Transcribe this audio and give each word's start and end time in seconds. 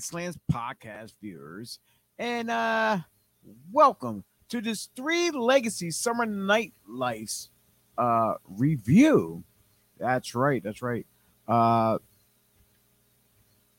Slams 0.00 0.38
podcast 0.52 1.14
viewers, 1.20 1.78
and 2.18 2.50
uh 2.50 2.98
welcome 3.72 4.24
to 4.48 4.60
this 4.60 4.88
three 4.96 5.30
legacy 5.30 5.90
summer 5.90 6.26
night 6.26 6.72
lights 6.88 7.50
uh 7.96 8.34
review. 8.48 9.42
That's 9.98 10.34
right, 10.34 10.62
that's 10.62 10.82
right. 10.82 11.06
Uh 11.46 11.98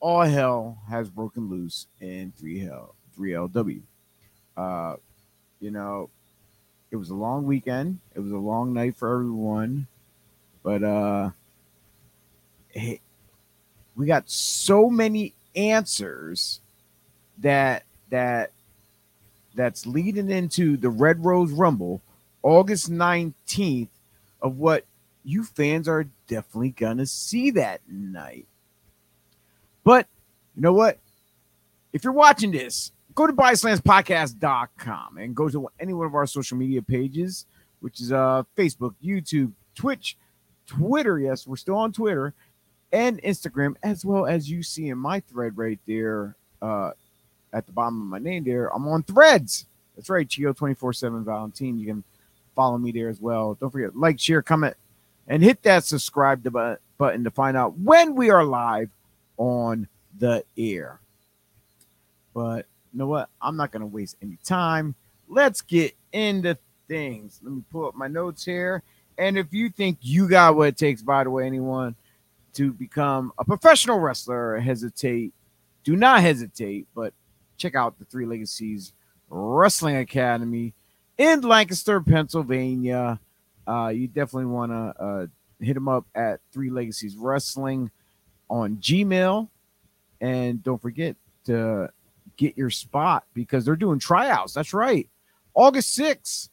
all 0.00 0.22
hell 0.22 0.78
has 0.88 1.10
broken 1.10 1.48
loose 1.48 1.86
in 2.00 2.32
three 2.36 2.60
hell 2.60 2.94
three 3.14 3.32
LW. 3.32 3.82
Uh 4.56 4.96
you 5.60 5.70
know, 5.70 6.10
it 6.90 6.96
was 6.96 7.10
a 7.10 7.14
long 7.14 7.44
weekend, 7.44 7.98
it 8.14 8.20
was 8.20 8.32
a 8.32 8.36
long 8.36 8.72
night 8.72 8.96
for 8.96 9.12
everyone, 9.12 9.86
but 10.62 10.82
uh 10.82 11.30
it, 12.72 13.00
we 13.96 14.06
got 14.06 14.28
so 14.28 14.90
many 14.90 15.34
answers 15.56 16.60
that 17.38 17.84
that 18.10 18.52
that's 19.54 19.86
leading 19.86 20.30
into 20.30 20.76
the 20.76 20.90
Red 20.90 21.24
Rose 21.24 21.50
Rumble 21.50 22.02
August 22.42 22.90
19th 22.90 23.88
of 24.42 24.58
what 24.58 24.84
you 25.24 25.42
fans 25.42 25.88
are 25.88 26.06
definitely 26.28 26.70
gonna 26.70 27.06
see 27.06 27.50
that 27.52 27.80
night. 27.88 28.46
But 29.82 30.06
you 30.54 30.62
know 30.62 30.72
what? 30.72 30.98
If 31.92 32.04
you're 32.04 32.12
watching 32.12 32.52
this, 32.52 32.92
go 33.14 33.26
to 33.26 33.32
bodyslamspodcast.com 33.32 35.16
and 35.18 35.34
go 35.34 35.48
to 35.48 35.68
any 35.80 35.94
one 35.94 36.06
of 36.06 36.14
our 36.14 36.26
social 36.26 36.56
media 36.56 36.82
pages, 36.82 37.46
which 37.80 38.00
is 38.00 38.12
uh 38.12 38.44
Facebook, 38.56 38.94
YouTube, 39.02 39.52
Twitch, 39.74 40.16
Twitter. 40.66 41.18
Yes, 41.18 41.46
we're 41.46 41.56
still 41.56 41.76
on 41.76 41.92
Twitter 41.92 42.34
and 42.92 43.22
Instagram, 43.22 43.74
as 43.82 44.04
well 44.04 44.26
as 44.26 44.50
you 44.50 44.62
see 44.62 44.88
in 44.88 44.98
my 44.98 45.20
thread 45.20 45.56
right 45.56 45.78
there 45.86 46.36
uh, 46.62 46.90
at 47.52 47.66
the 47.66 47.72
bottom 47.72 48.00
of 48.00 48.06
my 48.06 48.18
name 48.18 48.44
there. 48.44 48.74
I'm 48.74 48.86
on 48.88 49.02
threads. 49.02 49.66
That's 49.94 50.10
right, 50.10 50.28
Chio 50.28 50.52
24 50.52 50.92
7 50.92 51.24
Valentine. 51.24 51.78
You 51.78 51.86
can 51.86 52.04
follow 52.54 52.78
me 52.78 52.92
there 52.92 53.08
as 53.08 53.20
well. 53.20 53.54
Don't 53.54 53.70
forget, 53.70 53.96
like, 53.96 54.20
share, 54.20 54.42
comment, 54.42 54.76
and 55.26 55.42
hit 55.42 55.62
that 55.62 55.84
subscribe 55.84 56.44
to 56.44 56.78
button 56.98 57.24
to 57.24 57.30
find 57.30 57.56
out 57.56 57.78
when 57.78 58.14
we 58.14 58.30
are 58.30 58.44
live 58.44 58.90
on 59.36 59.88
the 60.18 60.44
air. 60.56 61.00
But 62.34 62.66
you 62.92 62.98
know 62.98 63.06
what? 63.06 63.28
I'm 63.40 63.56
not 63.56 63.72
going 63.72 63.80
to 63.80 63.86
waste 63.86 64.16
any 64.22 64.38
time. 64.44 64.94
Let's 65.28 65.60
get 65.62 65.94
into 66.12 66.58
things. 66.88 67.40
Let 67.42 67.52
me 67.52 67.62
pull 67.70 67.88
up 67.88 67.94
my 67.94 68.08
notes 68.08 68.44
here. 68.44 68.82
And 69.18 69.38
if 69.38 69.52
you 69.52 69.70
think 69.70 69.98
you 70.02 70.28
got 70.28 70.56
what 70.56 70.68
it 70.68 70.76
takes, 70.76 71.02
by 71.02 71.24
the 71.24 71.30
way, 71.30 71.46
anyone, 71.46 71.96
to 72.56 72.72
become 72.72 73.32
a 73.38 73.44
professional 73.44 73.98
wrestler, 73.98 74.58
hesitate. 74.58 75.34
Do 75.84 75.94
not 75.94 76.22
hesitate, 76.22 76.86
but 76.94 77.12
check 77.58 77.74
out 77.74 77.98
the 77.98 78.06
Three 78.06 78.24
Legacies 78.24 78.94
Wrestling 79.28 79.96
Academy 79.96 80.72
in 81.18 81.42
Lancaster, 81.42 82.00
Pennsylvania. 82.00 83.20
Uh, 83.66 83.88
you 83.88 84.08
definitely 84.08 84.46
want 84.46 84.72
to 84.72 85.02
uh, 85.02 85.26
hit 85.60 85.74
them 85.74 85.86
up 85.86 86.06
at 86.14 86.40
Three 86.50 86.70
Legacies 86.70 87.14
Wrestling 87.14 87.90
on 88.48 88.76
Gmail. 88.76 89.48
And 90.22 90.62
don't 90.62 90.80
forget 90.80 91.14
to 91.44 91.90
get 92.38 92.56
your 92.56 92.70
spot 92.70 93.24
because 93.34 93.66
they're 93.66 93.76
doing 93.76 93.98
tryouts. 93.98 94.54
That's 94.54 94.72
right. 94.72 95.08
August 95.52 95.98
6th, 95.98 96.48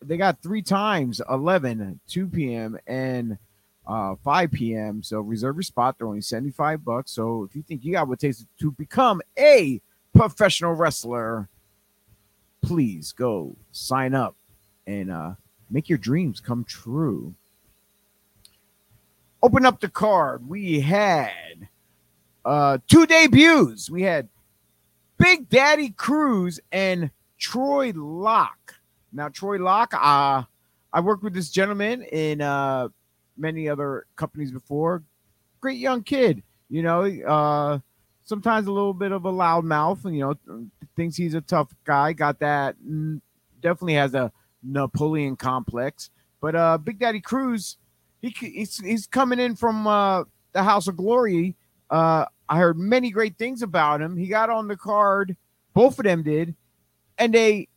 they 0.00 0.16
got 0.16 0.40
three 0.40 0.62
times 0.62 1.20
11, 1.28 1.98
2 2.06 2.28
p.m. 2.28 2.78
and 2.86 3.38
uh, 3.86 4.14
5 4.22 4.52
p.m. 4.52 5.02
So 5.02 5.20
reserve 5.20 5.56
your 5.56 5.62
spot. 5.62 5.96
They're 5.98 6.06
only 6.06 6.20
75 6.20 6.84
bucks. 6.84 7.12
So 7.12 7.44
if 7.44 7.56
you 7.56 7.62
think 7.62 7.84
you 7.84 7.92
got 7.92 8.08
what 8.08 8.22
it 8.22 8.26
takes 8.26 8.44
to 8.60 8.70
become 8.72 9.20
a 9.38 9.80
professional 10.14 10.72
wrestler, 10.72 11.48
please 12.62 13.12
go 13.12 13.56
sign 13.72 14.14
up 14.14 14.36
and 14.86 15.10
uh, 15.10 15.32
make 15.70 15.88
your 15.88 15.98
dreams 15.98 16.40
come 16.40 16.64
true. 16.64 17.34
Open 19.42 19.66
up 19.66 19.80
the 19.80 19.88
card. 19.88 20.48
We 20.48 20.80
had 20.80 21.68
uh, 22.44 22.78
two 22.88 23.06
debuts. 23.06 23.90
We 23.90 24.02
had 24.02 24.28
Big 25.18 25.48
Daddy 25.48 25.90
Cruz 25.90 26.60
and 26.70 27.10
Troy 27.38 27.92
Locke. 27.94 28.76
Now, 29.12 29.28
Troy 29.28 29.58
Locke, 29.58 29.94
uh, 29.94 30.44
I 30.92 31.00
worked 31.00 31.24
with 31.24 31.34
this 31.34 31.50
gentleman 31.50 32.02
in 32.02 32.40
uh, 32.40 32.88
many 33.36 33.68
other 33.68 34.06
companies 34.16 34.52
before. 34.52 35.02
Great 35.60 35.78
young 35.78 36.02
kid, 36.02 36.42
you 36.68 36.82
know. 36.82 37.02
Uh, 37.04 37.78
sometimes 38.24 38.66
a 38.66 38.72
little 38.72 38.94
bit 38.94 39.12
of 39.12 39.24
a 39.24 39.32
loudmouth, 39.32 40.04
and, 40.04 40.16
you 40.16 40.20
know, 40.22 40.66
thinks 40.96 41.16
he's 41.16 41.34
a 41.34 41.40
tough 41.40 41.74
guy. 41.84 42.12
Got 42.12 42.40
that. 42.40 42.76
Mm, 42.86 43.20
definitely 43.60 43.94
has 43.94 44.14
a 44.14 44.32
Napoleon 44.62 45.36
complex. 45.36 46.10
But 46.40 46.54
uh, 46.54 46.78
Big 46.78 46.98
Daddy 46.98 47.20
Cruz, 47.20 47.76
he, 48.20 48.30
he's, 48.30 48.78
he's 48.78 49.06
coming 49.06 49.38
in 49.38 49.56
from 49.56 49.86
uh, 49.86 50.24
the 50.52 50.62
House 50.62 50.88
of 50.88 50.96
Glory. 50.96 51.56
Uh, 51.90 52.26
I 52.48 52.58
heard 52.58 52.78
many 52.78 53.10
great 53.10 53.38
things 53.38 53.62
about 53.62 54.00
him. 54.00 54.16
He 54.16 54.26
got 54.26 54.50
on 54.50 54.68
the 54.68 54.76
card, 54.76 55.36
both 55.74 55.98
of 55.98 56.04
them 56.04 56.22
did, 56.22 56.54
and 57.18 57.32
they, 57.32 57.68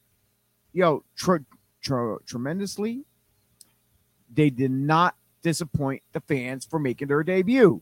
yo, 0.74 1.04
tre- 1.16 1.40
tre- 1.82 2.18
tremendously. 2.26 3.04
They 4.34 4.50
did 4.50 4.72
not 4.72 5.16
disappoint 5.46 6.02
the 6.12 6.20
fans 6.22 6.66
for 6.66 6.80
making 6.80 7.08
their 7.08 7.22
debut. 7.22 7.80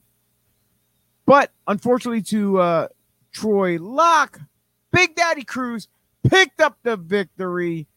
But 1.25 1.49
unfortunately, 1.65 2.21
to 2.23 2.59
uh, 2.59 2.87
Troy 3.31 3.79
Locke, 3.79 4.41
Big 4.91 5.15
Daddy 5.15 5.45
Cruz 5.45 5.87
picked 6.29 6.59
up 6.59 6.77
the 6.83 6.97
victory 6.97 7.87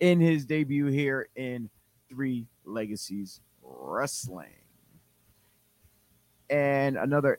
in 0.00 0.18
his 0.18 0.46
debut 0.46 0.86
here 0.86 1.28
in 1.36 1.68
Three 2.08 2.46
Legacies 2.64 3.42
Wrestling. 3.62 4.48
And 6.48 6.96
another 6.96 7.38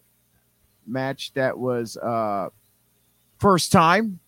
match 0.85 1.33
that 1.33 1.57
was 1.57 1.97
uh 1.97 2.49
first 3.39 3.71
time. 3.71 4.19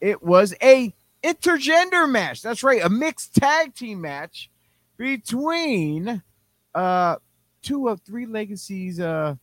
It 0.00 0.22
was 0.22 0.54
a 0.62 0.94
intergender 1.24 2.08
match. 2.08 2.42
That's 2.42 2.62
right, 2.62 2.84
a 2.84 2.90
mixed 2.90 3.34
tag 3.34 3.74
team 3.74 4.02
match 4.02 4.50
between 4.96 6.22
uh 6.74 7.16
two 7.62 7.88
of 7.88 8.00
three 8.02 8.26
legacies 8.26 9.00
uh 9.00 9.34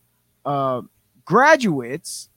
uh 0.44 0.82
graduates 1.24 2.28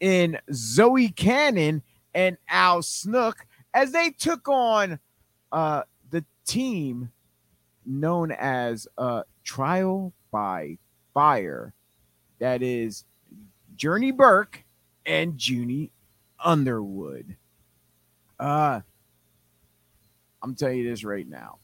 in 0.00 0.38
Zoe 0.52 1.08
Cannon 1.08 1.82
and 2.14 2.36
Al 2.48 2.82
Snook 2.82 3.46
as 3.74 3.92
they 3.92 4.10
took 4.10 4.48
on 4.48 4.98
uh 5.52 5.82
the 6.10 6.24
team 6.46 7.10
known 7.86 8.30
as 8.32 8.86
uh 8.98 9.22
Trial 9.44 10.12
by 10.30 10.78
Fire. 11.14 11.72
That 12.38 12.62
is 12.62 13.04
Journey 13.76 14.12
Burke 14.12 14.64
and 15.06 15.34
Junie 15.36 15.90
Underwood. 16.42 17.36
Uh 18.38 18.80
I'm 20.42 20.54
telling 20.54 20.78
you 20.78 20.88
this 20.88 21.04
right 21.04 21.28
now 21.28 21.58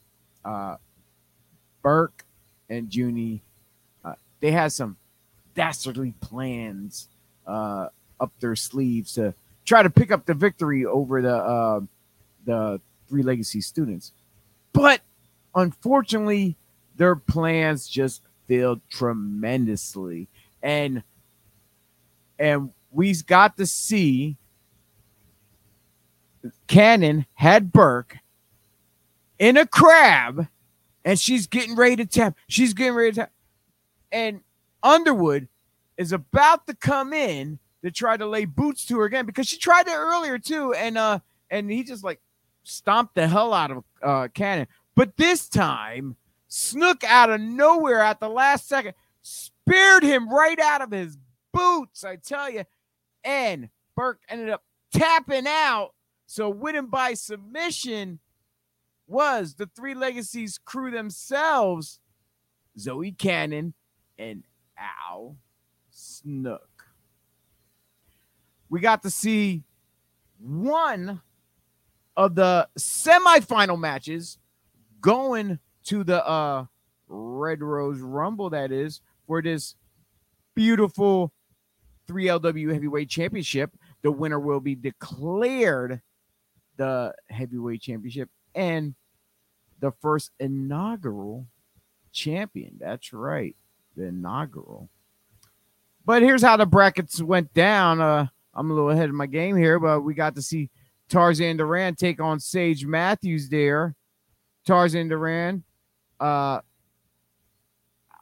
uh, 0.47 0.77
Burke 1.83 2.25
and 2.71 2.95
Junie, 2.95 3.43
uh, 4.05 4.15
they 4.41 4.53
had 4.53 4.73
some 4.73 4.97
dastardly 5.55 6.15
plans 6.21 7.09
uh, 7.47 7.89
up 8.21 8.33
their 8.41 8.57
sleeves 8.57 9.15
to 9.15 9.35
try 9.65 9.83
to 9.83 9.91
pick 9.91 10.13
up 10.13 10.25
the 10.25 10.35
victory 10.35 10.87
over 10.87 11.21
the 11.21 11.35
uh, 11.35 11.81
the 12.45 12.81
three 13.09 13.23
legacy 13.23 13.61
students, 13.61 14.13
but 14.73 15.01
unfortunately, 15.55 16.57
their 16.97 17.17
plans 17.17 17.89
just 17.89 18.23
failed 18.47 18.81
tremendously, 18.89 20.29
and 20.63 21.03
and 22.39 22.71
we've 22.93 23.27
got 23.27 23.57
to 23.57 23.67
see 23.67 24.37
Cannon 26.69 27.27
had 27.35 27.73
Burke 27.73 28.19
in 29.39 29.57
a 29.57 29.67
crab 29.67 30.49
and 31.05 31.19
she's 31.19 31.47
getting 31.47 31.77
ready 31.77 31.97
to 31.97 32.07
tap. 32.07 32.37
She's 32.49 32.75
getting 32.75 32.95
ready 32.95 33.13
to 33.13 33.17
tap. 33.17 33.33
And 34.13 34.41
Underwood 34.83 35.49
is 35.97 36.13
about 36.13 36.67
to 36.67 36.75
come 36.75 37.13
in 37.13 37.59
to 37.83 37.91
try 37.91 38.17
to 38.17 38.27
lay 38.27 38.45
boots 38.45 38.85
to 38.87 38.99
her 38.99 39.05
again 39.05 39.27
because 39.27 39.47
she 39.47 39.59
tried 39.59 39.87
it 39.87 39.95
earlier 39.95 40.39
too. 40.39 40.73
And 40.75 40.99
uh 40.99 41.21
and 41.51 41.71
he 41.71 41.85
just 41.85 42.05
like 42.05 42.21
stomped 42.65 43.15
the 43.15 43.29
hell 43.29 43.53
out 43.53 43.71
of 43.71 43.85
uh 44.03 44.29
Cannon. 44.35 44.67
But 44.95 45.17
this 45.17 45.49
time, 45.49 46.17
Snook 46.49 47.05
out 47.05 47.31
of 47.31 47.41
nowhere 47.41 48.01
at 48.01 48.21
the 48.21 48.29
last 48.29 48.69
second 48.69 48.95
speared 49.23 50.05
him 50.05 50.29
right 50.29 50.59
out 50.61 50.81
of 50.81 50.93
his 50.93 51.19
boots, 51.53 52.05
I 52.05 52.17
tell 52.17 52.49
you. 52.49 52.65
And 53.25 53.69
Burke 53.97 54.21
ended 54.29 54.51
up 54.51 54.63
tapping 54.93 55.47
out. 55.47 55.93
So 56.27 56.49
winning 56.49 56.87
by 56.87 57.15
submission 57.15 58.21
was 59.07 59.55
the 59.55 59.69
Three 59.77 59.95
Legacies 59.95 60.59
crew 60.59 60.91
themselves, 60.91 62.01
Zoe 62.79 63.13
Cannon 63.13 63.75
and 64.19 64.45
Al 64.79 65.37
Snook. 65.91 66.77
we 68.69 68.81
got 68.81 69.03
to 69.03 69.11
see 69.11 69.63
one 70.39 71.21
of 72.17 72.35
the 72.35 72.69
semifinal 72.79 73.79
matches 73.79 74.39
going 75.01 75.59
to 75.85 76.05
the 76.05 76.27
uh 76.27 76.65
Red 77.09 77.63
Rose 77.63 78.01
Rumble 78.01 78.51
that 78.51 78.73
is 78.73 79.01
for 79.27 79.41
this 79.41 79.77
beautiful 80.57 81.33
3LW 82.09 82.73
Heavyweight 82.73 83.09
Championship. 83.09 83.71
The 84.03 84.11
winner 84.11 84.41
will 84.41 84.61
be 84.61 84.75
declared 84.75 86.01
the 86.77 87.15
Heavyweight 87.31 87.81
Championship 87.81 88.29
and 88.57 88.95
the 89.79 89.93
first 90.01 90.33
inaugural 90.41 91.47
champion. 92.13 92.79
That's 92.81 93.13
right, 93.13 93.55
the 93.97 94.07
inaugural. 94.07 94.89
But 96.05 96.23
here's 96.23 96.43
how 96.43 96.57
the 96.57 96.67
brackets 96.67 97.21
went 97.21 97.53
down. 97.53 98.01
Uh, 98.01 98.27
I'm 98.55 98.71
a 98.71 98.75
little 98.75 98.91
ahead 98.91 99.09
of 99.09 99.15
my 99.15 99.27
game 99.27 99.57
here, 99.57 99.79
but 99.79 100.01
we 100.01 100.15
got 100.15 100.35
to 100.37 100.43
see 100.43 100.71
Tarzan 101.09 101.59
Duran 101.59 101.95
take 101.95 102.21
on 102.21 102.41
Sage 102.41 102.87
Matthews 102.87 103.49
there. 103.49 103.95
Tarzan 104.67 105.09
Duran, 105.09 105.63
uh, 106.19 106.61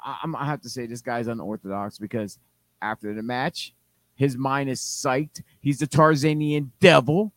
I, 0.04 0.19
am 0.22 0.32
gonna 0.32 0.44
have 0.44 0.60
to 0.62 0.69
say 0.69 0.86
this 0.86 1.00
guy's 1.00 1.28
unorthodox 1.28 1.98
because 1.98 2.38
after 2.82 3.14
the 3.14 3.22
match, 3.22 3.75
his 4.14 4.36
mind 4.36 4.69
is 4.69 4.81
psyched. 4.81 5.42
He's 5.60 5.78
the 5.78 5.86
Tarzanian 5.86 6.72
devil. 6.81 7.32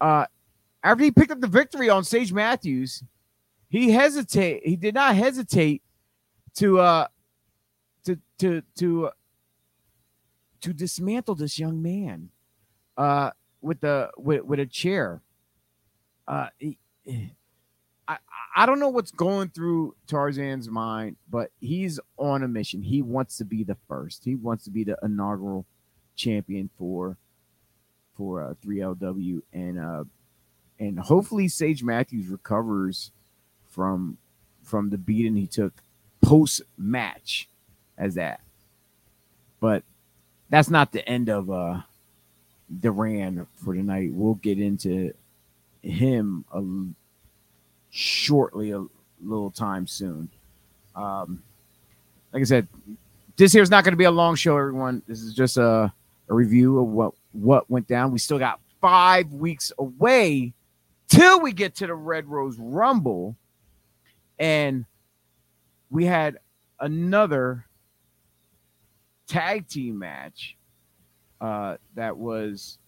Uh, 0.00 0.26
after 0.82 1.04
he 1.04 1.10
picked 1.10 1.30
up 1.30 1.40
the 1.40 1.46
victory 1.46 1.88
on 1.88 2.04
Sage 2.04 2.32
Matthews, 2.32 3.02
he 3.68 3.90
hesitate. 3.90 4.62
He 4.64 4.76
did 4.76 4.94
not 4.94 5.16
hesitate 5.16 5.82
to 6.56 6.80
uh 6.80 7.06
to 8.04 8.18
to 8.38 8.62
to 8.78 9.10
to 10.60 10.72
dismantle 10.72 11.34
this 11.34 11.58
young 11.58 11.82
man 11.82 12.30
uh 12.96 13.30
with 13.62 13.80
the 13.80 14.10
with, 14.18 14.44
with 14.44 14.60
a 14.60 14.66
chair. 14.66 15.22
Uh, 16.28 16.48
he, 16.58 16.78
I 18.06 18.18
I 18.54 18.66
don't 18.66 18.78
know 18.80 18.88
what's 18.88 19.12
going 19.12 19.48
through 19.50 19.94
Tarzan's 20.06 20.68
mind, 20.68 21.16
but 21.30 21.50
he's 21.60 21.98
on 22.18 22.42
a 22.42 22.48
mission. 22.48 22.82
He 22.82 23.00
wants 23.00 23.38
to 23.38 23.44
be 23.44 23.64
the 23.64 23.76
first. 23.88 24.24
He 24.24 24.34
wants 24.34 24.64
to 24.64 24.70
be 24.70 24.84
the 24.84 24.98
inaugural 25.02 25.66
champion 26.16 26.68
for 26.76 27.16
for 28.14 28.42
uh, 28.44 28.54
3LW 28.62 29.40
and 29.54 29.80
uh 29.80 30.04
and 30.82 30.98
hopefully 30.98 31.46
Sage 31.46 31.84
Matthews 31.84 32.26
recovers 32.26 33.12
from 33.70 34.18
from 34.64 34.90
the 34.90 34.98
beating 34.98 35.36
he 35.36 35.46
took 35.46 35.72
post 36.20 36.62
match 36.76 37.48
as 37.96 38.16
that. 38.16 38.40
But 39.60 39.84
that's 40.50 40.70
not 40.70 40.90
the 40.90 41.08
end 41.08 41.28
of 41.28 41.50
uh 41.50 41.82
Duran 42.80 43.46
for 43.54 43.74
tonight. 43.74 44.10
We'll 44.12 44.34
get 44.34 44.58
into 44.58 45.12
him 45.82 46.44
a, 46.52 46.62
shortly, 47.90 48.72
a 48.72 48.84
little 49.22 49.50
time 49.50 49.86
soon. 49.86 50.30
Um, 50.96 51.42
like 52.32 52.40
I 52.40 52.44
said, 52.44 52.66
this 53.36 53.52
here 53.52 53.62
is 53.62 53.70
not 53.70 53.84
going 53.84 53.92
to 53.92 53.98
be 53.98 54.04
a 54.04 54.10
long 54.10 54.36
show, 54.36 54.56
everyone. 54.56 55.02
This 55.06 55.20
is 55.20 55.34
just 55.34 55.58
a, 55.58 55.92
a 56.28 56.34
review 56.34 56.80
of 56.80 56.88
what 56.88 57.12
what 57.32 57.70
went 57.70 57.86
down. 57.86 58.10
We 58.10 58.18
still 58.18 58.38
got 58.38 58.58
five 58.80 59.32
weeks 59.32 59.70
away 59.78 60.54
till 61.08 61.40
we 61.40 61.52
get 61.52 61.76
to 61.76 61.86
the 61.86 61.94
Red 61.94 62.26
Rose 62.26 62.56
Rumble, 62.58 63.36
and 64.38 64.84
we 65.90 66.04
had 66.04 66.38
another 66.80 67.66
tag 69.28 69.68
team 69.68 69.98
match 69.98 70.56
uh, 71.40 71.76
that 71.94 72.16
was 72.16 72.78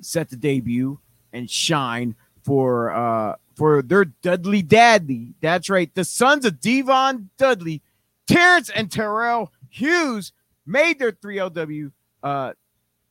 set 0.00 0.28
to 0.30 0.36
debut 0.36 0.98
and 1.32 1.50
shine 1.50 2.14
for 2.42 2.92
uh, 2.92 3.36
for 3.56 3.82
their 3.82 4.04
Dudley 4.04 4.62
Daddy. 4.62 5.34
That's 5.40 5.68
right, 5.70 5.92
the 5.94 6.04
sons 6.04 6.44
of 6.44 6.60
D-Von 6.60 7.30
Dudley, 7.38 7.82
Terrence 8.26 8.70
and 8.70 8.90
Terrell 8.90 9.52
Hughes 9.70 10.32
made 10.66 10.98
their 10.98 11.12
3LW 11.12 11.90
uh, 12.22 12.52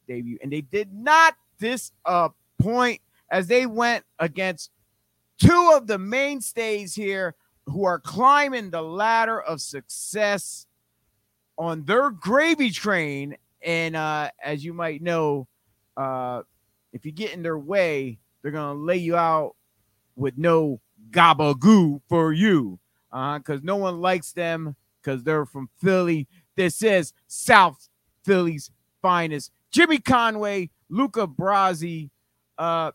debut, 0.08 0.38
and 0.42 0.52
they 0.52 0.62
did 0.62 0.94
not 0.94 1.36
disappoint 1.60 3.02
as 3.32 3.48
they 3.48 3.66
went 3.66 4.04
against 4.20 4.72
two 5.40 5.72
of 5.76 5.88
the 5.88 5.98
mainstays 5.98 6.96
here 6.96 7.36
who 7.66 7.84
are 7.86 8.00
climbing 8.00 8.70
the 8.70 8.82
ladder 8.82 9.42
of 9.42 9.60
success 9.62 10.68
on 11.58 11.84
their 11.86 12.12
gravy 12.12 12.70
train 12.70 13.36
and 13.66 13.96
uh, 13.96 14.30
as 14.44 14.64
you 14.64 14.74
might 14.74 15.02
know, 15.02 15.48
uh, 15.98 16.44
if 16.94 17.06
you 17.06 17.12
get 17.12 17.34
in 17.34 17.42
their 17.42 17.58
way, 17.58 18.20
they're 18.42 18.52
gonna 18.52 18.80
lay 18.80 18.98
you 18.98 19.16
out 19.16 19.56
with 20.16 20.38
no 20.38 20.80
gabagoo 21.10 22.00
for 22.08 22.32
you, 22.32 22.80
because 23.10 23.60
uh, 23.60 23.64
no 23.64 23.76
one 23.76 24.00
likes 24.02 24.32
them 24.34 24.76
because 25.02 25.24
they're 25.24 25.46
from 25.46 25.70
Philly. 25.82 26.28
This 26.56 26.84
is 26.84 27.12
South 27.28 27.90
Philly's 28.24 28.70
finest. 29.02 29.52
Jimmy 29.72 29.98
Conway, 29.98 30.70
Luca 30.90 31.28
Brasi, 31.28 32.12
uh, 32.58 32.92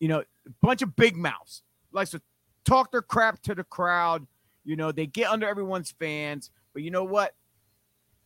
you 0.00 0.08
know, 0.08 0.20
a 0.20 0.50
bunch 0.60 0.82
of 0.82 0.96
big 0.96 1.16
mouths 1.16 1.62
likes 1.92 2.10
to 2.10 2.20
talk 2.64 2.90
their 2.90 3.02
crap 3.02 3.40
to 3.42 3.54
the 3.54 3.64
crowd. 3.64 4.26
You 4.64 4.76
know, 4.76 4.90
they 4.90 5.06
get 5.06 5.30
under 5.30 5.48
everyone's 5.48 5.92
fans, 5.92 6.50
but 6.72 6.82
you 6.82 6.90
know 6.90 7.04
what? 7.04 7.34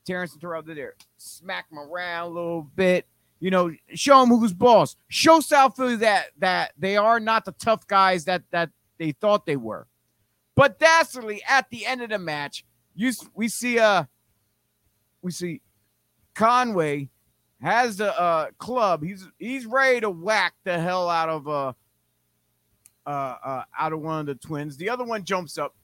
Terrence 0.06 0.32
and 0.32 0.40
Terrell 0.40 0.62
did 0.62 0.76
there. 0.76 0.94
Smack 1.16 1.68
them 1.68 1.78
around 1.78 2.26
a 2.26 2.34
little 2.34 2.70
bit. 2.74 3.06
You 3.40 3.50
know, 3.50 3.72
show 3.94 4.20
them 4.20 4.30
who's 4.30 4.54
boss. 4.54 4.96
Show 5.08 5.40
South 5.40 5.76
Philly 5.76 5.96
that 5.96 6.26
that 6.38 6.72
they 6.78 6.96
are 6.96 7.20
not 7.20 7.44
the 7.44 7.52
tough 7.52 7.86
guys 7.86 8.24
that 8.24 8.42
that 8.52 8.70
they 8.98 9.12
thought 9.12 9.44
they 9.44 9.56
were. 9.56 9.86
But 10.54 10.78
dastardly 10.78 11.42
at 11.48 11.68
the 11.70 11.84
end 11.84 12.00
of 12.00 12.10
the 12.10 12.18
match, 12.18 12.64
you 12.94 13.12
we 13.34 13.48
see 13.48 13.78
uh 13.78 14.04
we 15.20 15.30
see 15.30 15.60
Conway 16.34 17.10
has 17.64 17.96
the 17.96 18.20
uh 18.20 18.48
club. 18.58 19.02
He's 19.02 19.26
he's 19.38 19.64
ready 19.64 20.02
to 20.02 20.10
whack 20.10 20.52
the 20.64 20.78
hell 20.78 21.08
out 21.08 21.30
of 21.30 21.48
uh 21.48 21.72
uh, 23.06 23.36
uh 23.42 23.62
out 23.78 23.92
of 23.94 24.00
one 24.00 24.20
of 24.20 24.26
the 24.26 24.34
twins. 24.34 24.76
The 24.76 24.90
other 24.90 25.04
one 25.04 25.24
jumps 25.24 25.56
up, 25.56 25.74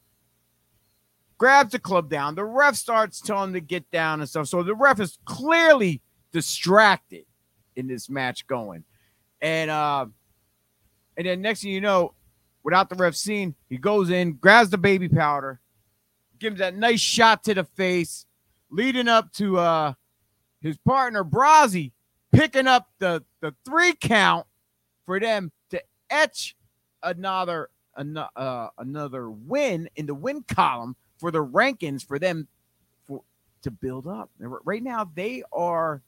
grabs 1.39 1.73
the 1.73 1.79
club 1.79 2.11
down. 2.11 2.35
The 2.35 2.45
ref 2.45 2.77
starts 2.77 3.23
telling 3.23 3.49
him 3.49 3.55
to 3.55 3.61
get 3.61 3.91
down 3.91 4.21
and 4.21 4.29
stuff. 4.29 4.49
So 4.49 4.63
the 4.63 4.75
ref 4.75 5.01
is 5.01 5.19
clearly 5.25 6.03
distracted 6.33 7.25
in 7.77 7.87
this 7.87 8.11
match 8.11 8.47
going. 8.47 8.85
And 9.41 9.71
uh 9.71 10.07
and 11.17 11.27
then 11.27 11.41
next 11.41 11.63
thing 11.63 11.73
you 11.73 11.81
know, 11.81 12.13
without 12.63 12.91
the 12.91 12.97
ref 12.97 13.15
seeing, 13.15 13.55
he 13.71 13.79
goes 13.79 14.11
in, 14.11 14.35
grabs 14.35 14.69
the 14.69 14.77
baby 14.77 15.09
powder, 15.09 15.61
gives 16.39 16.59
that 16.59 16.77
nice 16.77 17.01
shot 17.01 17.43
to 17.45 17.55
the 17.55 17.65
face, 17.65 18.27
leading 18.71 19.09
up 19.09 19.33
to 19.33 19.57
uh 19.57 19.95
his 20.61 20.77
partner 20.79 21.25
Brasi 21.25 21.93
picking 22.33 22.67
up 22.67 22.89
the 22.99 23.25
the 23.41 23.55
three 23.65 23.95
count 23.95 24.47
for 25.07 25.19
them 25.19 25.51
to 25.71 25.83
etch 26.11 26.57
another 27.03 27.71
uh, 27.97 28.69
another 28.79 29.31
win 29.31 29.89
in 29.97 30.07
the 30.07 30.15
win 30.15 30.43
column 30.45 30.97
for 31.19 31.31
the 31.31 31.45
rankings 31.45 32.07
for 32.07 32.19
them 32.19 32.49
for 33.07 33.23
to 33.63 33.71
build 33.71 34.07
up. 34.07 34.31
Right 34.39 34.83
now, 34.83 35.11
they 35.15 35.43
are 35.53 36.03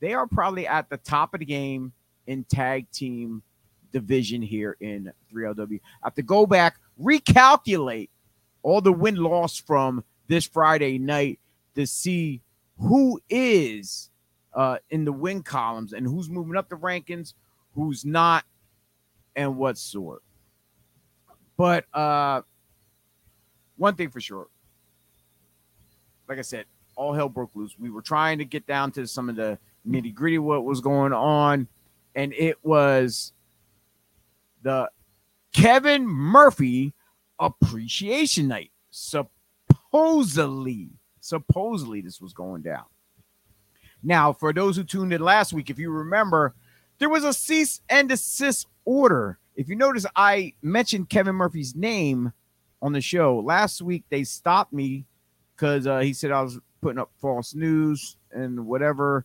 they 0.00 0.14
are 0.14 0.26
probably 0.26 0.66
at 0.66 0.88
the 0.88 0.96
top 0.98 1.34
of 1.34 1.40
the 1.40 1.46
game 1.46 1.92
in 2.26 2.44
tag 2.44 2.90
team 2.90 3.42
division 3.92 4.42
here 4.42 4.76
in 4.80 5.12
3LW. 5.32 5.80
I 6.02 6.06
have 6.06 6.14
to 6.16 6.22
go 6.22 6.46
back, 6.46 6.78
recalculate 7.00 8.10
all 8.62 8.80
the 8.80 8.92
win 8.92 9.16
loss 9.16 9.58
from 9.58 10.04
this 10.28 10.46
Friday 10.46 10.98
night 10.98 11.38
to 11.76 11.86
see 11.86 12.42
who 12.78 13.20
is 13.28 14.10
uh, 14.54 14.78
in 14.90 15.04
the 15.04 15.12
win 15.12 15.42
columns 15.42 15.92
and 15.92 16.06
who's 16.06 16.30
moving 16.30 16.56
up 16.56 16.68
the 16.68 16.76
rankings, 16.76 17.34
who's 17.74 18.04
not, 18.04 18.44
and 19.34 19.56
what 19.56 19.78
sort. 19.78 20.22
But 21.56 21.84
uh, 21.94 22.42
one 23.76 23.94
thing 23.94 24.10
for 24.10 24.20
sure, 24.20 24.48
like 26.28 26.38
I 26.38 26.42
said, 26.42 26.66
all 26.96 27.12
hell 27.12 27.28
broke 27.28 27.54
loose. 27.54 27.78
We 27.78 27.90
were 27.90 28.02
trying 28.02 28.38
to 28.38 28.44
get 28.44 28.66
down 28.66 28.90
to 28.92 29.06
some 29.06 29.28
of 29.28 29.36
the 29.36 29.58
nitty 29.86 30.14
gritty 30.14 30.38
what 30.38 30.64
was 30.64 30.80
going 30.80 31.12
on, 31.12 31.68
and 32.14 32.32
it 32.32 32.56
was 32.62 33.32
the 34.62 34.90
Kevin 35.52 36.06
Murphy 36.06 36.94
appreciation 37.38 38.48
night. 38.48 38.70
Supposedly, 38.90 40.88
supposedly 41.26 42.00
this 42.00 42.20
was 42.20 42.32
going 42.32 42.62
down. 42.62 42.84
Now, 44.02 44.32
for 44.32 44.52
those 44.52 44.76
who 44.76 44.84
tuned 44.84 45.12
in 45.12 45.20
last 45.20 45.52
week, 45.52 45.70
if 45.70 45.78
you 45.78 45.90
remember, 45.90 46.54
there 46.98 47.08
was 47.08 47.24
a 47.24 47.32
cease 47.32 47.80
and 47.88 48.08
desist 48.08 48.66
order. 48.84 49.38
If 49.56 49.68
you 49.68 49.76
notice, 49.76 50.06
I 50.14 50.54
mentioned 50.62 51.08
Kevin 51.08 51.34
Murphy's 51.34 51.74
name 51.74 52.32
on 52.80 52.92
the 52.92 53.00
show 53.00 53.38
last 53.40 53.82
week. 53.82 54.04
They 54.10 54.24
stopped 54.24 54.72
me 54.72 55.06
because 55.54 55.86
uh, 55.86 56.00
he 56.00 56.12
said 56.12 56.30
I 56.30 56.42
was 56.42 56.58
putting 56.80 56.98
up 56.98 57.10
false 57.20 57.54
news 57.54 58.16
and 58.30 58.66
whatever, 58.66 59.24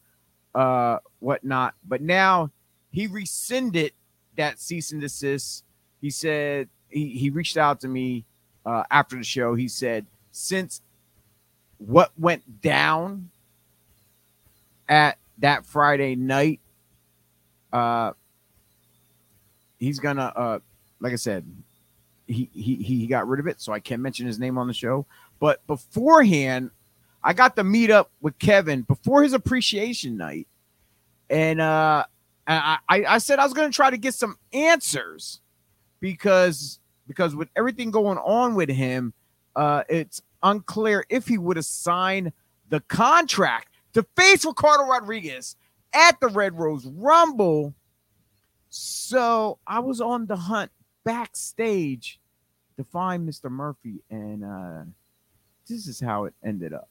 uh, 0.55 0.97
whatnot. 1.19 1.75
But 1.87 2.01
now 2.01 2.49
he 2.91 3.07
rescinded 3.07 3.93
that 4.37 4.59
cease 4.59 4.91
and 4.91 5.01
desist. 5.01 5.63
He 5.99 6.09
said 6.09 6.69
he, 6.87 7.09
he 7.09 7.29
reached 7.29 7.57
out 7.57 7.81
to 7.81 7.87
me 7.87 8.25
uh, 8.65 8.83
after 8.89 9.17
the 9.17 9.23
show. 9.23 9.53
He 9.53 9.67
said, 9.67 10.07
since 10.31 10.81
what 11.85 12.11
went 12.17 12.61
down 12.61 13.29
at 14.87 15.17
that 15.39 15.65
Friday 15.65 16.15
night, 16.15 16.59
uh, 17.73 18.11
he's 19.79 19.99
gonna, 19.99 20.31
uh, 20.35 20.59
like 20.99 21.13
I 21.13 21.17
said, 21.17 21.45
he, 22.27 22.49
he 22.53 22.75
he 22.75 23.07
got 23.07 23.27
rid 23.27 23.39
of 23.39 23.47
it, 23.47 23.59
so 23.59 23.73
I 23.73 23.79
can't 23.79 24.01
mention 24.01 24.27
his 24.27 24.39
name 24.39 24.57
on 24.57 24.67
the 24.67 24.73
show. 24.73 25.05
But 25.39 25.65
beforehand, 25.67 26.69
I 27.23 27.33
got 27.33 27.55
to 27.55 27.63
meet 27.63 27.89
up 27.89 28.11
with 28.21 28.37
Kevin 28.39 28.83
before 28.83 29.23
his 29.23 29.33
appreciation 29.33 30.17
night, 30.17 30.47
and 31.29 31.59
uh, 31.59 32.05
I 32.47 32.77
I, 32.87 33.17
said 33.17 33.39
I 33.39 33.43
was 33.43 33.53
gonna 33.53 33.71
try 33.71 33.89
to 33.89 33.97
get 33.97 34.13
some 34.13 34.37
answers 34.53 35.41
because 35.99 36.79
because 37.07 37.35
with 37.35 37.49
everything 37.55 37.91
going 37.91 38.17
on 38.19 38.55
with 38.55 38.69
him, 38.69 39.13
uh, 39.55 39.83
it's 39.89 40.21
unclear 40.43 41.05
if 41.09 41.27
he 41.27 41.37
would 41.37 41.57
have 41.57 41.65
signed 41.65 42.31
the 42.69 42.79
contract 42.81 43.69
to 43.93 44.05
face 44.15 44.45
Ricardo 44.45 44.85
Rodriguez 44.85 45.55
at 45.93 46.19
the 46.19 46.27
Red 46.27 46.57
Rose 46.57 46.85
Rumble. 46.85 47.73
So 48.69 49.59
I 49.67 49.79
was 49.79 49.99
on 49.99 50.27
the 50.27 50.37
hunt 50.37 50.71
backstage 51.03 52.19
to 52.77 52.83
find 52.85 53.27
Mr. 53.27 53.51
Murphy, 53.51 54.01
and 54.09 54.43
uh, 54.43 54.83
this 55.67 55.87
is 55.87 55.99
how 55.99 56.25
it 56.25 56.33
ended 56.43 56.73
up. 56.73 56.89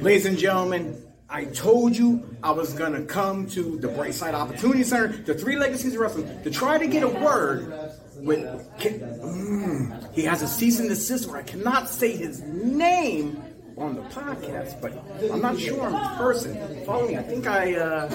Ladies 0.00 0.26
and 0.26 0.38
gentlemen, 0.38 1.02
I 1.28 1.44
told 1.44 1.96
you 1.96 2.36
I 2.42 2.50
was 2.50 2.72
gonna 2.74 3.02
come 3.02 3.46
to 3.50 3.78
the 3.78 3.88
Brightside 3.88 4.34
Opportunity 4.34 4.82
Center, 4.82 5.08
the 5.08 5.34
Three 5.34 5.56
Legacies 5.56 5.94
of 5.94 6.00
Wrestling, 6.00 6.42
to 6.42 6.50
try 6.50 6.76
to 6.78 6.86
get 6.86 7.02
a 7.02 7.08
word 7.08 7.89
with. 8.24 8.40
Mm, 8.78 10.14
he 10.14 10.22
has 10.22 10.42
a 10.42 10.48
cease 10.48 10.80
and 10.80 10.88
desist 10.88 11.28
where 11.28 11.38
I 11.38 11.42
cannot 11.42 11.88
say 11.88 12.16
his 12.16 12.40
name 12.42 13.42
on 13.76 13.94
the 13.94 14.02
podcast, 14.02 14.80
but 14.80 14.92
I'm 15.32 15.40
not 15.40 15.58
sure 15.58 15.86
in 15.88 15.94
person. 16.16 16.84
Follow 16.84 17.08
me. 17.08 17.16
I 17.16 17.22
think 17.22 17.46
I 17.46 17.74
uh, 17.76 18.10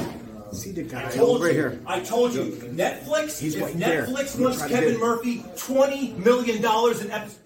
see 0.52 0.72
the 0.72 0.84
guy 0.84 1.12
over 1.18 1.48
you. 1.48 1.54
here. 1.54 1.82
I 1.86 2.00
told 2.00 2.34
you. 2.34 2.44
Netflix. 2.74 3.40
He's 3.40 3.56
if 3.56 3.64
right. 3.64 3.76
Netflix 3.76 4.36
I'm 4.36 4.44
wants 4.44 4.66
Kevin 4.66 5.00
Murphy 5.00 5.44
twenty 5.58 6.14
million 6.14 6.62
dollars 6.62 7.02
in 7.02 7.12
episodes. 7.12 7.40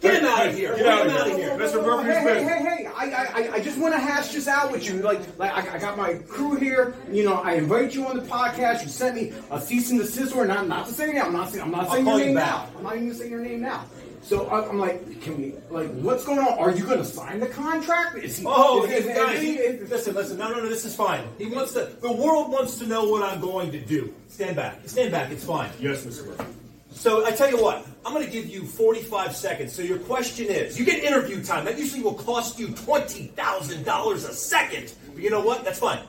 Get 0.00 0.22
him 0.22 0.24
out 0.26 0.46
of 0.46 0.54
here. 0.54 0.76
Get 0.76 0.86
out 0.86 1.06
of 1.28 1.36
here. 1.36 1.50
Mr. 1.58 1.84
Murphy's 1.84 2.14
Hey, 2.14 2.42
hey, 2.42 2.44
hey, 2.44 2.84
hey! 2.84 2.86
I, 2.86 3.04
I, 3.04 3.24
I- 3.48 3.52
I 3.56 3.60
just 3.60 3.78
want 3.78 3.92
to 3.94 4.00
hash 4.00 4.28
this 4.32 4.48
out 4.48 4.72
with 4.72 4.84
you. 4.88 4.94
Like, 5.02 5.20
like 5.38 5.52
I, 5.52 5.76
I 5.76 5.78
got 5.78 5.96
my 5.98 6.14
crew 6.14 6.56
here. 6.56 6.94
You 7.10 7.24
know, 7.24 7.34
I 7.34 7.54
invite 7.54 7.94
you 7.94 8.06
on 8.06 8.16
the 8.16 8.22
podcast. 8.22 8.82
You 8.82 8.88
sent 8.88 9.14
me 9.16 9.32
a 9.50 9.60
cease 9.60 9.90
and 9.90 10.00
desist 10.00 10.34
order. 10.34 10.48
Not, 10.48 10.68
not 10.68 10.86
to 10.86 10.92
say 10.92 11.04
your 11.06 11.14
name. 11.14 11.24
I'm 11.24 11.32
not 11.32 11.50
saying. 11.50 11.62
I'm 11.64 11.70
not 11.70 11.90
saying 11.90 12.06
your 12.06 12.18
name 12.18 12.34
back. 12.34 12.46
now. 12.72 12.78
I'm 12.78 12.82
not 12.84 12.96
even 12.96 13.14
saying 13.14 13.30
your 13.30 13.40
name 13.42 13.60
now. 13.60 13.84
So 14.22 14.46
I- 14.48 14.68
I'm 14.68 14.78
like, 14.78 15.20
can 15.22 15.36
we? 15.40 15.54
Like, 15.70 15.90
what's 15.92 16.24
going 16.24 16.38
on? 16.38 16.58
Are 16.58 16.70
you 16.70 16.84
going 16.84 16.98
to 16.98 17.04
sign 17.04 17.40
the 17.40 17.46
contract? 17.48 18.16
Is 18.18 18.38
he? 18.38 18.44
Oh, 18.48 18.84
is, 18.84 19.04
is- 19.06 19.16
guy, 19.16 19.32
is 19.34 19.40
he- 19.42 19.52
he- 19.52 19.58
is- 19.58 19.90
listen, 19.90 20.14
listen. 20.14 20.38
No, 20.38 20.48
no, 20.50 20.60
no. 20.60 20.68
This 20.68 20.84
is 20.86 20.94
fine. 20.96 21.24
He 21.38 21.46
wants 21.46 21.72
to. 21.74 21.90
The 22.00 22.10
world 22.12 22.50
wants 22.50 22.78
to 22.78 22.86
know 22.86 23.04
what 23.04 23.22
I'm 23.22 23.40
going 23.40 23.70
to 23.72 23.80
do. 23.80 24.14
Stand 24.28 24.56
back. 24.56 24.78
Stand 24.86 25.10
back. 25.12 25.30
It's 25.30 25.44
fine. 25.44 25.70
Yes, 25.78 26.04
Mr. 26.06 26.26
Murphy. 26.26 26.44
So 26.90 27.24
I 27.24 27.30
tell 27.32 27.50
you 27.50 27.62
what. 27.62 27.86
I'm 28.04 28.14
going 28.14 28.24
to 28.24 28.32
give 28.32 28.46
you 28.46 28.64
45 28.64 29.36
seconds. 29.36 29.72
So 29.74 29.82
your 29.82 29.98
question 29.98 30.46
is, 30.46 30.78
you 30.78 30.84
get 30.86 31.04
interview 31.04 31.42
time. 31.44 31.66
That 31.66 31.78
usually 31.78 32.02
will 32.02 32.14
cost 32.14 32.58
you 32.58 32.68
twenty 32.68 33.26
thousand 33.28 33.84
dollars 33.84 34.24
a 34.24 34.32
second. 34.32 34.94
But 35.14 35.22
you 35.22 35.30
know 35.30 35.40
what? 35.42 35.64
That's 35.64 35.78
fine. 35.78 36.00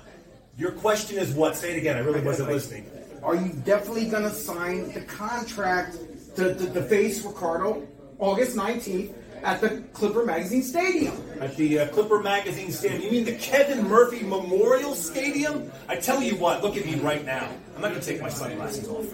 Your 0.58 0.72
question 0.72 1.18
is 1.18 1.34
what? 1.34 1.56
Say 1.56 1.74
it 1.74 1.78
again. 1.78 1.98
I 1.98 2.00
really 2.00 2.22
wasn't 2.22 2.50
listening. 2.50 2.90
Are 3.24 3.36
you 3.36 3.54
definitely 3.66 4.06
going 4.08 4.24
to 4.24 4.32
sign 4.32 4.92
the 4.94 5.02
contract 5.02 5.98
to, 6.36 6.56
to, 6.56 6.74
to 6.74 6.82
face 6.84 7.24
Ricardo 7.24 7.88
August 8.18 8.56
19th 8.56 9.14
at 9.44 9.62
the 9.62 9.84
Clipper 9.94 10.26
Magazine 10.26 10.64
Stadium? 10.64 11.14
At 11.40 11.56
the 11.56 11.80
uh, 11.80 11.88
Clipper 11.90 12.22
Magazine 12.22 12.72
Stadium. 12.72 13.02
You 13.02 13.12
mean 13.12 13.26
the 13.26 13.36
Kevin 13.36 13.88
Murphy 13.88 14.24
Memorial 14.24 14.96
Stadium? 14.96 15.72
I 15.88 15.98
tell 15.98 16.22
you 16.22 16.36
what, 16.36 16.64
look 16.64 16.78
at 16.78 16.86
me 16.86 16.96
right 16.96 17.26
now. 17.26 17.50
I'm 17.76 17.82
not 17.82 17.90
going 17.90 18.02
to 18.02 18.06
take 18.08 18.22
my 18.22 18.30
sunglasses 18.30 18.88
off. 18.88 19.06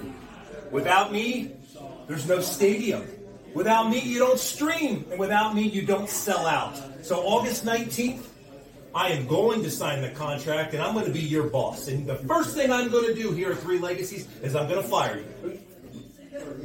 Without 0.72 1.12
me, 1.12 1.52
there's 2.08 2.28
no 2.28 2.40
stadium. 2.40 3.06
Without 3.54 3.90
me, 3.90 4.00
you 4.00 4.20
don't 4.20 4.40
stream. 4.40 5.06
And 5.10 5.20
without 5.20 5.56
me, 5.56 5.64
you 5.64 5.86
don't 5.86 6.10
sell 6.10 6.46
out. 6.46 6.80
So 7.04 7.18
August 7.22 7.66
19th, 7.66 8.24
I 8.94 9.10
am 9.10 9.28
going 9.28 9.64
to 9.64 9.72
sign 9.72 10.02
the 10.02 10.10
contract 10.10 10.74
and 10.74 10.82
I'm 10.82 10.94
going 10.94 11.06
to 11.06 11.12
be 11.12 11.20
your 11.20 11.50
boss. 11.50 11.88
And 11.88 12.08
the 12.08 12.16
first 12.16 12.56
thing 12.56 12.72
I'm 12.72 12.90
going 12.90 13.08
to 13.08 13.14
do 13.14 13.32
here 13.32 13.52
at 13.52 13.60
Three 13.60 13.80
Legacies 13.80 14.28
is 14.42 14.56
I'm 14.56 14.70
going 14.70 14.82
to 14.82 14.88
fire 14.88 15.20
you. 15.20 15.60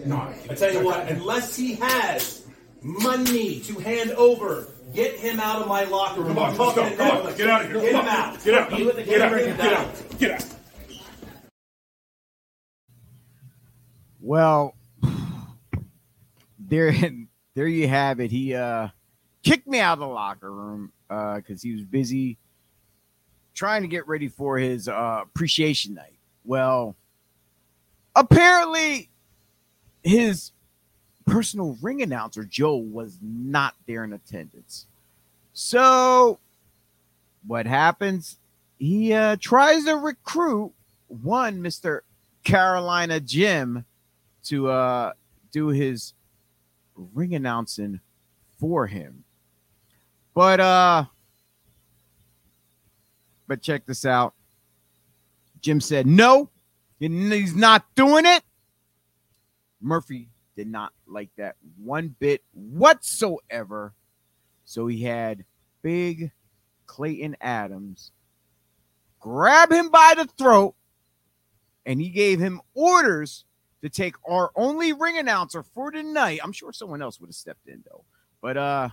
No. 0.05 0.33
I 0.51 0.55
tell 0.55 0.73
you 0.73 0.85
what, 0.85 1.09
unless 1.09 1.57
he 1.57 1.75
has 1.75 2.45
money 2.83 3.61
to 3.61 3.79
hand 3.81 4.11
over, 4.13 4.69
get 4.95 5.15
him 5.15 5.41
out 5.41 5.63
of 5.63 5.69
my 5.69 5.85
locker 5.85 6.21
room. 6.21 6.35
Come 6.35 6.39
on, 6.39 6.51
I'm 6.53 6.59
let's 6.59 6.75
go. 6.75 6.97
Come 6.97 7.27
on, 7.27 7.37
get 7.37 7.49
out 7.49 7.65
of 7.65 7.71
here. 7.71 7.81
Get 7.81 7.93
Come 7.93 8.05
him 8.05 8.11
on. 8.11 8.17
out. 8.17 8.45
Get 8.45 8.55
out. 8.55 8.71
Be 8.71 8.77
Get 8.77 9.23
out. 9.23 9.33
Get 9.33 9.61
out. 9.61 10.19
Get 10.19 10.31
out. 10.33 10.47
Well, 14.21 14.75
there, 16.73 16.95
there 17.55 17.67
you 17.67 17.87
have 17.87 18.19
it. 18.19 18.31
He 18.31 18.55
uh, 18.55 18.88
kicked 19.43 19.67
me 19.69 19.79
out 19.79 19.95
of 19.95 19.99
the 20.00 20.07
locker 20.07 20.50
room 20.50 20.93
because 21.09 21.62
he 21.62 21.73
was 21.73 21.83
busy 21.83 22.38
trying 23.55 23.83
to 23.83 23.88
get 23.88 24.09
ready 24.09 24.29
for 24.29 24.59
his 24.59 24.88
uh, 24.88 25.21
appreciation 25.23 25.95
night. 25.95 26.14
Well, 26.45 26.97
apparently, 28.17 29.11
his 30.02 30.52
personal 31.26 31.76
ring 31.83 32.02
announcer 32.02 32.45
Joe 32.45 32.76
was 32.76 33.19
not 33.21 33.75
there 33.87 34.05
in 34.05 34.12
attendance. 34.12 34.87
So, 35.52 36.38
what 37.47 37.67
happens? 37.67 38.38
He 38.79 39.12
uh, 39.12 39.37
tries 39.38 39.85
to 39.85 39.97
recruit 39.97 40.73
one 41.09 41.61
Mister 41.61 42.05
Carolina 42.43 43.21
Jim 43.21 43.85
to 44.45 44.71
uh 44.71 45.12
do 45.52 45.69
his 45.69 46.14
ring 46.95 47.35
announcing 47.35 48.01
for 48.59 48.87
him. 48.87 49.25
But 50.35 50.61
uh 50.61 51.05
but 53.47 53.63
check 53.63 53.87
this 53.87 54.05
out. 54.05 54.35
Jim 55.61 55.81
said 55.81 56.07
no, 56.07 56.51
he's 56.99 57.55
not 57.55 57.85
doing 57.95 58.27
it. 58.27 58.43
Murphy 59.81 60.29
did 60.57 60.69
not 60.69 60.93
like 61.07 61.31
that 61.37 61.57
one 61.77 62.15
bit 62.19 62.43
whatsoever. 62.53 63.95
So 64.65 64.87
he 64.87 65.03
had 65.03 65.45
big 65.83 66.31
Clayton 66.87 67.37
Adams 67.41 68.13
grab 69.19 69.73
him 69.73 69.89
by 69.89 70.15
the 70.17 70.27
throat 70.27 70.75
and 71.87 72.01
he 72.01 72.09
gave 72.11 72.39
him 72.39 72.61
orders 72.75 73.45
to 73.83 73.89
take 73.89 74.15
our 74.29 74.51
only 74.55 74.93
ring 74.93 75.19
announcer 75.19 75.62
for 75.62 75.91
tonight. 75.91 76.41
I'm 76.43 76.53
sure 76.53 76.73
someone 76.73 77.03
else 77.03 77.21
would 77.21 77.29
have 77.29 77.35
stepped 77.35 77.67
in 77.67 77.83
though, 77.85 78.05
but 78.41 78.57
uh, 78.57 78.89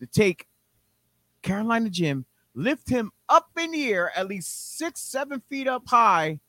to 0.00 0.06
take 0.06 0.46
Carolina 1.42 1.90
Jim, 1.90 2.24
lift 2.54 2.88
him 2.88 3.10
up 3.28 3.50
in 3.60 3.72
the 3.72 3.92
air 3.92 4.10
at 4.16 4.28
least 4.28 4.76
six, 4.76 5.00
seven 5.00 5.42
feet 5.48 5.68
up 5.68 5.86
high, 5.86 6.40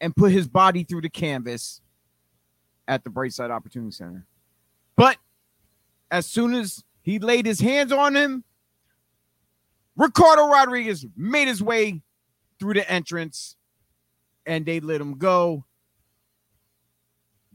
and 0.00 0.16
put 0.16 0.32
his 0.32 0.48
body 0.48 0.84
through 0.84 1.02
the 1.02 1.10
canvas 1.10 1.80
at 2.88 3.04
the 3.04 3.10
Brightside 3.10 3.50
Opportunity 3.50 3.92
Center. 3.92 4.26
But 4.96 5.18
as 6.10 6.26
soon 6.26 6.54
as 6.54 6.82
he 7.02 7.18
laid 7.18 7.46
his 7.46 7.60
hands 7.60 7.92
on 7.92 8.16
him, 8.16 8.44
Ricardo 9.96 10.48
Rodriguez 10.48 11.06
made 11.16 11.46
his 11.46 11.62
way 11.62 12.02
through 12.58 12.74
the 12.74 12.90
entrance 12.90 13.56
and 14.46 14.64
they 14.64 14.80
let 14.80 15.00
him 15.00 15.18
go. 15.18 15.64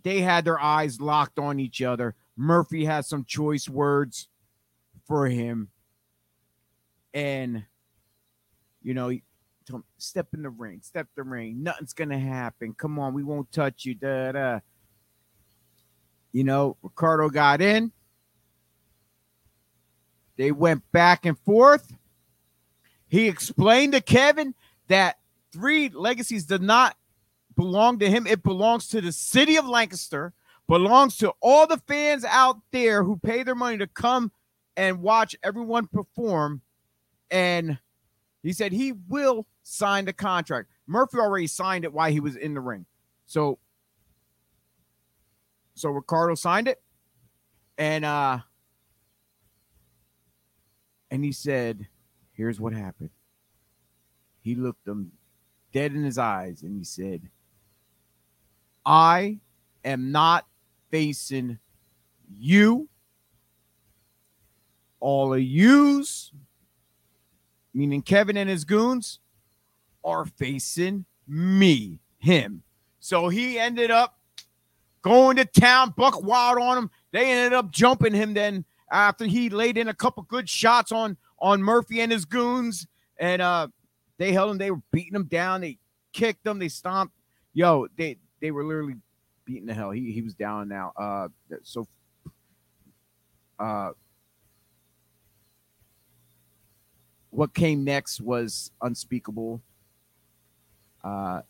They 0.06 0.22
had 0.22 0.46
their 0.46 0.62
eyes 0.62 1.02
locked 1.02 1.40
on 1.40 1.60
each 1.60 1.82
other. 1.82 2.14
Murphy 2.38 2.86
had 2.86 3.06
some 3.06 3.26
choice 3.26 3.68
words 3.68 4.28
for 5.08 5.26
him. 5.26 5.70
And, 7.12 7.66
you 8.84 8.94
know, 8.94 9.10
him, 9.10 9.84
step 9.98 10.28
in 10.36 10.44
the 10.44 10.52
ring, 10.52 10.82
step 10.84 11.08
the 11.16 11.24
ring. 11.24 11.64
Nothing's 11.64 11.94
going 11.94 12.12
to 12.12 12.20
happen. 12.20 12.76
Come 12.78 13.00
on, 13.00 13.16
we 13.16 13.24
won't 13.24 13.52
touch 13.52 13.84
you. 13.84 13.96
Da, 13.96 14.32
da. 14.34 14.60
You 16.32 16.44
know, 16.44 16.78
Ricardo 16.84 17.30
got 17.30 17.60
in. 17.60 17.92
They 20.38 20.52
went 20.52 20.84
back 20.92 21.26
and 21.26 21.40
forth. 21.40 21.96
He 23.08 23.28
explained 23.28 23.94
to 23.94 24.02
Kevin 24.02 24.54
that 24.88 25.18
three 25.52 25.90
legacies 25.90 26.46
did 26.46 26.62
not 26.62 26.96
belong 27.56 28.00
to 28.00 28.10
him. 28.10 28.28
It 28.28 28.44
belongs 28.44 28.88
to 28.90 29.02
the 29.02 29.12
city 29.12 29.56
of 29.56 29.68
Lancaster, 29.68 30.34
belongs 30.68 31.18
to 31.18 31.34
all 31.42 31.68
the 31.68 31.82
fans 31.88 32.26
out 32.26 32.58
there 32.72 33.04
who 33.04 33.18
pay 33.18 33.44
their 33.44 33.56
money 33.56 33.78
to 33.78 33.88
come 33.88 34.32
and 34.78 35.02
watch 35.02 35.36
everyone 35.44 35.88
perform. 35.88 36.62
And 37.32 37.80
he 38.44 38.54
said 38.54 38.72
he 38.72 38.92
will 38.92 39.48
sign 39.64 40.06
the 40.06 40.14
contract. 40.14 40.70
Murphy 40.88 41.18
already 41.18 41.48
signed 41.48 41.84
it 41.84 41.94
while 41.94 42.12
he 42.12 42.20
was 42.20 42.36
in 42.36 42.54
the 42.54 42.62
ring. 42.62 42.86
So 43.26 43.60
so 45.76 45.90
Ricardo 45.90 46.36
signed 46.36 46.68
it. 46.68 46.82
And 47.78 48.06
uh 48.06 48.40
and 51.12 51.24
he 51.24 51.32
said, 51.32 51.88
here's 52.34 52.60
what 52.60 52.74
happened. 52.74 53.12
He 54.42 54.56
looked 54.56 54.86
them 54.86 55.12
dead 55.72 55.94
in 55.94 56.04
his 56.04 56.18
eyes 56.18 56.62
and 56.62 56.78
he 56.78 56.84
said, 56.84 57.30
I 58.86 59.40
am 59.84 60.12
not 60.12 60.46
facing 60.92 61.60
you. 62.30 62.88
All 65.00 65.34
of 65.34 65.42
yous, 65.42 66.32
meaning 67.74 68.02
Kevin 68.02 68.38
and 68.38 68.50
his 68.50 68.64
goons, 68.64 69.20
are 70.04 70.26
facing 70.26 71.06
me, 71.28 72.00
him. 72.20 72.64
So 73.00 73.28
he 73.28 73.60
ended 73.60 73.92
up 73.92 74.18
going 75.02 75.38
to 75.38 75.46
town, 75.46 75.94
buck 75.96 76.24
wild 76.24 76.58
on 76.58 76.78
him. 76.78 76.92
They 77.12 77.32
ended 77.32 77.54
up 77.54 77.72
jumping 77.72 78.14
him 78.14 78.34
then 78.34 78.66
after 78.92 79.26
he 79.26 79.50
laid 79.50 79.78
in 79.78 79.90
a 79.90 79.94
couple 79.94 80.24
good 80.24 80.50
shots 80.50 80.92
on 80.92 81.18
on 81.40 81.62
Murphy 81.62 82.02
and 82.02 82.12
his 82.12 82.26
goons. 82.26 82.88
And 83.20 83.42
uh 83.42 83.68
they 84.18 84.32
held 84.32 84.52
him, 84.52 84.58
they 84.58 84.72
were 84.72 84.82
beating 84.92 85.16
him 85.16 85.26
down, 85.26 85.62
they 85.62 85.78
kicked 86.14 86.48
him, 86.48 86.58
they 86.58 86.70
stomped. 86.70 87.14
Yo, 87.54 87.88
they 87.98 88.18
they 88.42 88.52
were 88.52 88.64
literally 88.64 88.96
beating 89.46 89.68
the 89.68 89.74
hell. 89.74 89.92
He 89.92 90.12
he 90.12 90.22
was 90.22 90.34
down 90.34 90.68
now. 90.68 90.92
Uh 90.98 91.28
so 91.64 91.88
uh 93.60 93.92
what 97.30 97.54
came 97.54 97.84
next 97.84 98.22
was 98.22 98.72
unspeakable. 98.82 99.62
Uh 101.04 101.42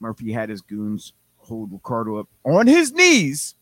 Murphy 0.00 0.32
had 0.32 0.50
his 0.50 0.60
goons 0.60 1.12
hold 1.38 1.72
Ricardo 1.72 2.16
up 2.16 2.28
on 2.44 2.66
his 2.66 2.92
knees, 2.92 3.54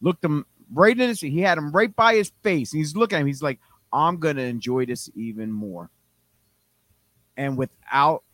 looked 0.00 0.24
him 0.24 0.46
right 0.72 0.98
in 0.98 1.08
his 1.08 1.20
he 1.20 1.40
had 1.40 1.58
him 1.58 1.70
right 1.70 1.94
by 1.94 2.14
his 2.14 2.32
face. 2.42 2.72
He's 2.72 2.96
looking 2.96 3.16
at 3.16 3.20
him, 3.20 3.26
he's 3.26 3.42
like, 3.42 3.60
I'm 3.92 4.18
gonna 4.18 4.42
enjoy 4.42 4.86
this 4.86 5.08
even 5.14 5.52
more. 5.52 5.90
And 7.36 7.56
without 7.56 8.24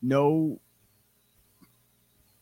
no 0.00 0.60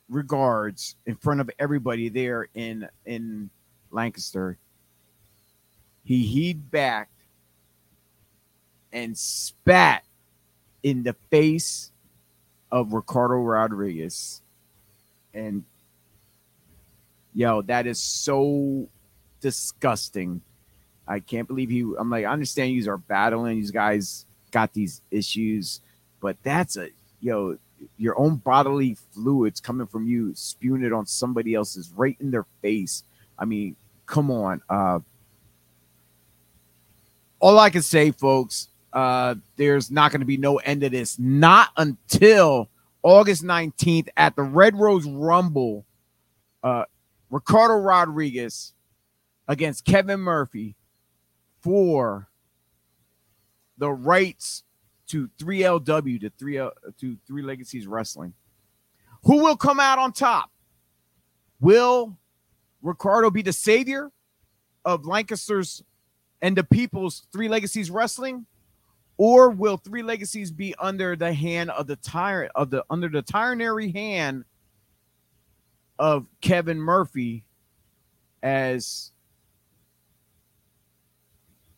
regards 0.09 0.97
in 1.07 1.15
front 1.17 1.41
of 1.41 1.51
everybody 1.59 2.09
there 2.09 2.49
in 2.55 2.89
in 3.07 3.51
Lancaster, 3.91 4.59
he 6.05 6.25
heaved 6.25 6.71
back 6.71 7.09
and 8.93 9.17
spat 9.17 10.05
in 10.83 11.03
the 11.03 11.15
face 11.31 11.91
of 12.71 12.93
Ricardo 12.93 13.37
Rodriguez. 13.37 14.43
And 15.35 15.65
yo, 17.35 17.63
that 17.63 17.87
is 17.87 18.01
so 18.01 18.89
disgusting. 19.41 20.41
I 21.07 21.21
can't 21.21 21.49
believe 21.49 21.71
he. 21.71 21.81
I'm 21.99 22.11
like, 22.11 22.25
I 22.25 22.33
understand 22.33 22.73
you 22.73 22.91
are 22.91 22.99
battling. 22.99 23.57
These 23.57 23.71
guys 23.71 24.27
got 24.51 24.73
these 24.73 25.01
issues, 25.11 25.81
but 26.21 26.37
that's 26.43 26.77
a 26.77 26.89
yo, 27.21 27.59
your 27.97 28.19
own 28.19 28.37
bodily 28.37 28.97
fluids 29.13 29.61
coming 29.61 29.87
from 29.87 30.07
you, 30.07 30.33
spewing 30.35 30.83
it 30.83 30.93
on 30.93 31.07
somebody 31.07 31.55
else's 31.55 31.91
right 31.95 32.17
in 32.21 32.31
their 32.31 32.47
face. 32.61 33.05
I 33.39 33.45
mean, 33.45 33.77
come 34.07 34.31
on. 34.31 34.63
Uh, 34.69 35.01
all 37.41 37.59
I 37.59 37.71
can 37.71 37.83
say, 37.83 38.11
folks, 38.11 38.69
uh, 38.93 39.35
there's 39.57 39.91
not 39.91 40.13
going 40.13 40.21
to 40.21 40.27
be 40.27 40.37
no 40.37 40.59
end 40.59 40.83
to 40.83 40.91
this. 40.91 41.19
Not 41.19 41.71
until 41.77 42.69
August 43.03 43.43
19th 43.43 44.09
at 44.17 44.37
the 44.37 44.43
Red 44.43 44.77
Rose 44.77 45.07
Rumble. 45.07 45.85
Uh, 46.63 46.85
Ricardo 47.31 47.75
Rodriguez 47.75 48.75
against 49.49 49.85
Kevin 49.85 50.21
Murphy 50.21 50.77
for 51.61 52.29
the 53.79 53.91
rights 53.91 54.63
to 55.13 55.29
3LW 55.39 56.21
to 56.21 56.31
3 56.31 56.59
uh, 56.59 56.71
to 56.99 57.17
3 57.27 57.43
Legacies 57.43 57.87
Wrestling. 57.87 58.35
Who 59.25 59.43
will 59.43 59.57
come 59.57 59.79
out 59.79 59.99
on 59.99 60.13
top? 60.13 60.51
Will 61.61 62.19
Ricardo 62.83 63.31
be 63.31 63.43
the 63.43 63.53
savior 63.53 64.11
of 64.85 65.07
Lancaster's 65.07 65.83
and 66.41 66.57
the 66.57 66.65
people's 66.65 67.27
Three 67.33 67.49
Legacies 67.49 67.91
Wrestling? 67.91 68.47
or 69.19 69.51
will 69.51 69.77
three 69.77 70.03
legacies 70.03 70.51
be 70.51 70.75
under 70.81 71.15
the 71.15 71.33
hand 71.33 71.71
of 71.71 71.87
the 71.87 71.97
tyrant 71.97 72.51
of 72.55 72.71
the 72.71 72.83
under 72.91 73.09
the 73.09 73.21
tyrannary 73.23 73.93
hand 73.93 74.43
of 75.99 76.27
Kevin 76.41 76.79
Murphy 76.79 77.45
as 78.43 79.13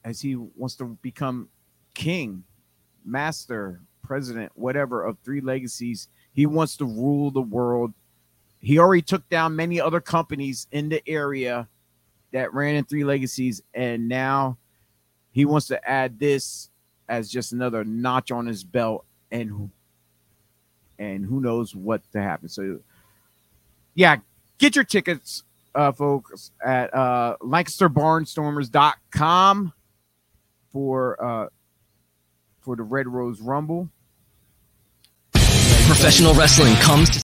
as 0.05 0.21
he 0.21 0.37
wants 0.37 0.77
to 0.77 0.85
become 1.03 1.49
king, 1.95 2.45
master, 3.05 3.81
president, 4.03 4.53
whatever 4.55 5.05
of 5.05 5.19
three 5.25 5.41
legacies. 5.41 6.09
He 6.33 6.47
wants 6.47 6.77
to 6.79 6.85
rule 6.85 7.31
the 7.31 7.43
world. 7.43 7.93
He 8.61 8.79
already 8.79 9.03
took 9.03 9.29
down 9.29 9.57
many 9.57 9.81
other 9.81 10.01
companies 10.01 10.67
in 10.71 10.89
the 10.89 11.07
area 11.09 11.69
that 12.33 12.55
ran 12.55 12.77
in 12.77 12.85
three 12.85 13.05
legacies, 13.05 13.63
and 13.75 14.09
now 14.09 14.57
he 15.31 15.45
wants 15.45 15.67
to 15.69 15.89
add 15.89 16.19
this 16.19 16.71
as 17.09 17.31
just 17.31 17.53
another 17.53 17.85
notch 17.85 18.31
on 18.31 18.47
his 18.47 18.65
belt, 18.65 19.05
and 19.31 19.71
and 20.99 21.27
who 21.27 21.41
knows 21.41 21.75
what 21.75 22.03
to 22.13 22.23
happen. 22.23 22.49
So, 22.49 22.79
yeah, 23.95 24.19
get 24.59 24.77
your 24.77 24.85
tickets, 24.85 25.43
uh, 25.75 25.91
folks, 25.93 26.53
at 26.65 26.95
uh, 26.95 27.37
LancasterBarnstormers.com 27.43 29.73
for 30.73 31.25
uh, 31.25 31.49
for 32.65 32.75
the 32.75 32.83
Red 32.83 33.07
Rose 33.07 33.41
Rumble. 33.41 33.91
Professional 35.33 36.33
wrestling 36.35 36.75
comes 36.77 37.11
to 37.11 37.23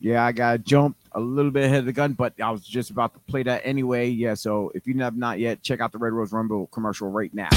Yeah, 0.00 0.24
I 0.24 0.32
got 0.32 0.64
jumped 0.64 1.00
a 1.12 1.20
little 1.20 1.52
bit 1.52 1.64
ahead 1.64 1.78
of 1.78 1.86
the 1.86 1.92
gun, 1.92 2.14
but 2.14 2.34
I 2.42 2.50
was 2.50 2.66
just 2.66 2.90
about 2.90 3.14
to 3.14 3.20
play 3.20 3.44
that 3.44 3.62
anyway. 3.64 4.08
Yeah, 4.08 4.34
so 4.34 4.72
if 4.74 4.88
you 4.88 4.98
have 4.98 5.16
not 5.16 5.38
yet, 5.38 5.62
check 5.62 5.80
out 5.80 5.92
the 5.92 5.98
Red 5.98 6.12
Rose 6.12 6.32
Rumble 6.32 6.66
commercial 6.66 7.10
right 7.10 7.32
now. 7.32 7.50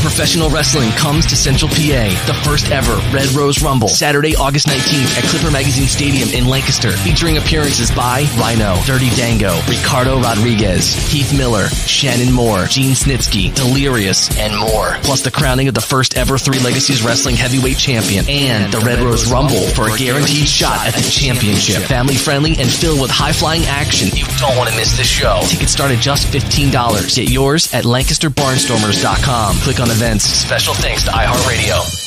Professional 0.00 0.48
wrestling 0.48 0.90
comes 0.92 1.26
to 1.26 1.36
Central 1.36 1.68
PA. 1.68 2.08
The 2.24 2.32
first 2.42 2.70
ever 2.70 2.96
Red 3.14 3.30
Rose 3.32 3.62
Rumble, 3.62 3.88
Saturday, 3.88 4.34
August 4.34 4.66
19th 4.66 5.18
at 5.18 5.24
Clipper 5.24 5.50
Magazine 5.50 5.86
Stadium 5.86 6.30
in 6.30 6.46
Lancaster, 6.48 6.90
featuring 6.90 7.36
appearances 7.36 7.90
by 7.90 8.24
Rhino, 8.40 8.80
Dirty 8.86 9.10
Dango, 9.10 9.60
Ricardo 9.68 10.18
Rodriguez, 10.18 10.96
Keith 11.10 11.36
Miller, 11.36 11.68
Shannon 11.68 12.32
Moore, 12.32 12.64
Gene 12.64 12.92
Snitsky, 12.92 13.54
Delirious, 13.54 14.34
and 14.38 14.56
more. 14.58 14.96
Plus 15.02 15.20
the 15.20 15.30
crowning 15.30 15.68
of 15.68 15.74
the 15.74 15.82
first 15.82 16.16
ever 16.16 16.38
Three 16.38 16.60
Legacies 16.60 17.02
Wrestling 17.02 17.36
Heavyweight 17.36 17.76
Champion 17.76 18.24
and 18.26 18.72
the 18.72 18.80
Red 18.80 19.00
Rose 19.00 19.30
Rumble 19.30 19.68
for 19.76 19.90
a 19.90 19.98
guaranteed 19.98 20.48
shot 20.48 20.86
at 20.86 20.94
the 20.94 21.10
championship. 21.10 21.82
Family 21.82 22.14
friendly 22.14 22.56
and 22.56 22.70
filled 22.70 23.02
with 23.02 23.10
high 23.10 23.32
flying 23.32 23.64
action. 23.66 24.08
You 24.16 24.24
don't 24.38 24.56
want 24.56 24.70
to 24.70 24.76
miss 24.76 24.96
this 24.96 25.06
show. 25.06 25.40
Tickets 25.44 25.72
start 25.72 25.90
at 25.90 26.00
just 26.00 26.26
$15. 26.28 26.72
Get 27.14 27.28
yours 27.28 27.74
at 27.74 27.84
LancasterBarnstormers.com. 27.84 29.56
Click 29.56 29.78
on 29.78 29.89
events. 29.90 30.24
Special 30.24 30.74
thanks 30.74 31.04
to 31.04 31.10
iHeartRadio. 31.10 32.06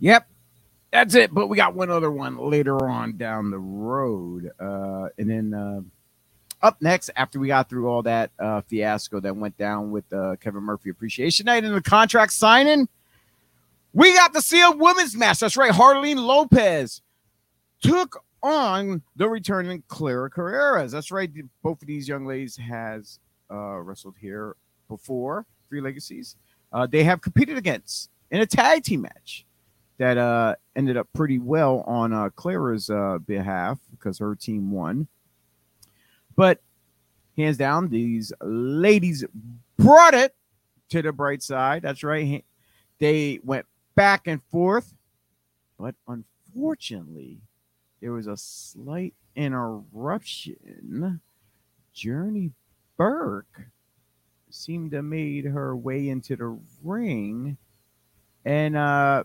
Yep, 0.00 0.26
that's 0.92 1.14
it. 1.14 1.32
But 1.32 1.48
we 1.48 1.56
got 1.56 1.74
one 1.74 1.90
other 1.90 2.10
one 2.10 2.38
later 2.38 2.88
on 2.88 3.16
down 3.16 3.50
the 3.50 3.58
road. 3.58 4.50
Uh, 4.58 5.08
and 5.18 5.30
then 5.30 5.54
uh, 5.54 5.80
up 6.66 6.80
next, 6.80 7.10
after 7.16 7.38
we 7.38 7.48
got 7.48 7.68
through 7.68 7.88
all 7.88 8.02
that 8.02 8.30
uh, 8.38 8.62
fiasco 8.62 9.20
that 9.20 9.36
went 9.36 9.56
down 9.58 9.90
with 9.90 10.10
uh, 10.12 10.36
Kevin 10.40 10.62
Murphy 10.62 10.90
Appreciation 10.90 11.46
Night 11.46 11.64
and 11.64 11.74
the 11.74 11.82
contract 11.82 12.32
signing, 12.32 12.88
we 13.92 14.14
got 14.14 14.32
to 14.34 14.42
see 14.42 14.62
a 14.62 14.70
women's 14.70 15.16
match. 15.16 15.40
That's 15.40 15.56
right. 15.56 15.72
Harleen 15.72 16.16
Lopez 16.16 17.02
took 17.82 18.24
on 18.42 19.02
the 19.16 19.28
returning 19.28 19.82
Clara 19.88 20.30
Carreras. 20.30 20.92
That's 20.92 21.10
right. 21.10 21.30
Both 21.62 21.82
of 21.82 21.88
these 21.88 22.08
young 22.08 22.26
ladies 22.26 22.56
has 22.56 23.18
uh, 23.50 23.78
wrestled 23.80 24.14
here 24.20 24.56
before, 24.88 25.46
Three 25.68 25.80
Legacies. 25.80 26.36
Uh, 26.72 26.86
they 26.86 27.04
have 27.04 27.20
competed 27.20 27.56
against 27.56 28.10
in 28.30 28.40
a 28.40 28.46
tag 28.46 28.84
team 28.84 29.02
match 29.02 29.44
that 29.98 30.16
uh, 30.16 30.54
ended 30.76 30.96
up 30.96 31.08
pretty 31.12 31.38
well 31.38 31.84
on 31.86 32.12
uh, 32.12 32.30
Clara's 32.30 32.88
uh, 32.88 33.18
behalf 33.26 33.78
because 33.90 34.18
her 34.18 34.34
team 34.34 34.70
won. 34.70 35.08
But 36.36 36.62
hands 37.36 37.58
down, 37.58 37.88
these 37.88 38.32
ladies 38.40 39.24
brought 39.76 40.14
it 40.14 40.34
to 40.90 41.02
the 41.02 41.12
bright 41.12 41.42
side. 41.42 41.82
That's 41.82 42.02
right. 42.02 42.44
They 42.98 43.40
went 43.42 43.66
back 43.94 44.26
and 44.26 44.42
forth, 44.44 44.94
but 45.78 45.94
unfortunately, 46.08 47.40
there 48.00 48.12
was 48.12 48.26
a 48.26 48.36
slight 48.36 49.14
interruption. 49.36 51.20
Journey 51.92 52.52
Burke 53.00 53.62
seemed 54.50 54.90
to 54.90 55.00
made 55.00 55.46
her 55.46 55.74
way 55.74 56.10
into 56.10 56.36
the 56.36 56.58
ring, 56.84 57.56
and 58.44 58.76
uh, 58.76 59.24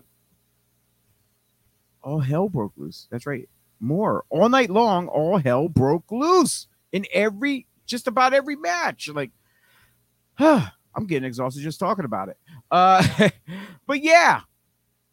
all 2.02 2.20
hell 2.20 2.48
broke 2.48 2.72
loose. 2.78 3.06
That's 3.10 3.26
right. 3.26 3.46
More 3.78 4.24
all 4.30 4.48
night 4.48 4.70
long, 4.70 5.08
all 5.08 5.36
hell 5.36 5.68
broke 5.68 6.10
loose 6.10 6.68
in 6.90 7.04
every 7.12 7.66
just 7.84 8.06
about 8.06 8.32
every 8.32 8.56
match. 8.56 9.10
Like, 9.10 9.32
huh, 10.36 10.70
I'm 10.94 11.06
getting 11.06 11.26
exhausted 11.26 11.60
just 11.60 11.78
talking 11.78 12.06
about 12.06 12.30
it. 12.30 12.38
Uh, 12.70 13.28
but 13.86 14.02
yeah, 14.02 14.40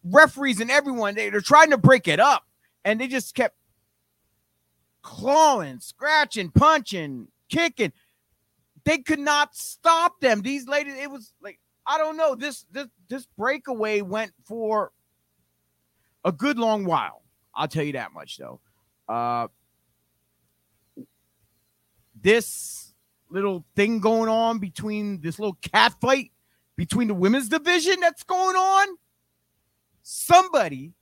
referees 0.06 0.62
and 0.62 0.72
everyone 0.72 1.16
they, 1.16 1.30
they're 1.30 1.42
trying 1.42 1.72
to 1.72 1.78
break 1.78 2.08
it 2.08 2.22
up, 2.22 2.46
and 2.86 3.02
they 3.02 3.10
just 3.10 3.36
kept 3.36 3.58
clawing, 5.02 5.82
scratching, 5.82 6.50
punching, 6.50 7.28
kicking. 7.50 7.92
They 8.86 9.00
could 9.00 9.20
not 9.20 9.56
stop 9.56 10.20
them. 10.20 10.42
These 10.42 10.68
ladies, 10.68 10.96
it 10.98 11.10
was 11.10 11.34
like 11.42 11.60
I 11.86 11.98
don't 11.98 12.18
know. 12.18 12.36
This 12.36 12.66
this 12.72 12.88
this 13.10 13.26
breakaway 13.38 14.02
went 14.02 14.34
for 14.46 14.92
a 16.26 16.32
good 16.32 16.58
long 16.58 16.86
while. 16.86 17.24
I'll 17.56 17.68
tell 17.68 17.84
you 17.84 17.94
that 17.94 18.14
much 18.14 18.38
though. 18.38 18.60
Uh, 19.08 19.48
this 22.22 22.94
little 23.30 23.66
thing 23.76 24.00
going 24.00 24.30
on 24.30 24.60
between 24.60 25.20
this 25.22 25.40
little 25.40 25.58
cat 25.62 25.94
fight 26.00 26.32
between 26.76 27.08
the 27.08 27.14
women's 27.14 27.50
division 27.50 28.00
that's 28.00 28.24
going 28.24 28.56
on. 28.56 28.88
Somebody 30.04 30.94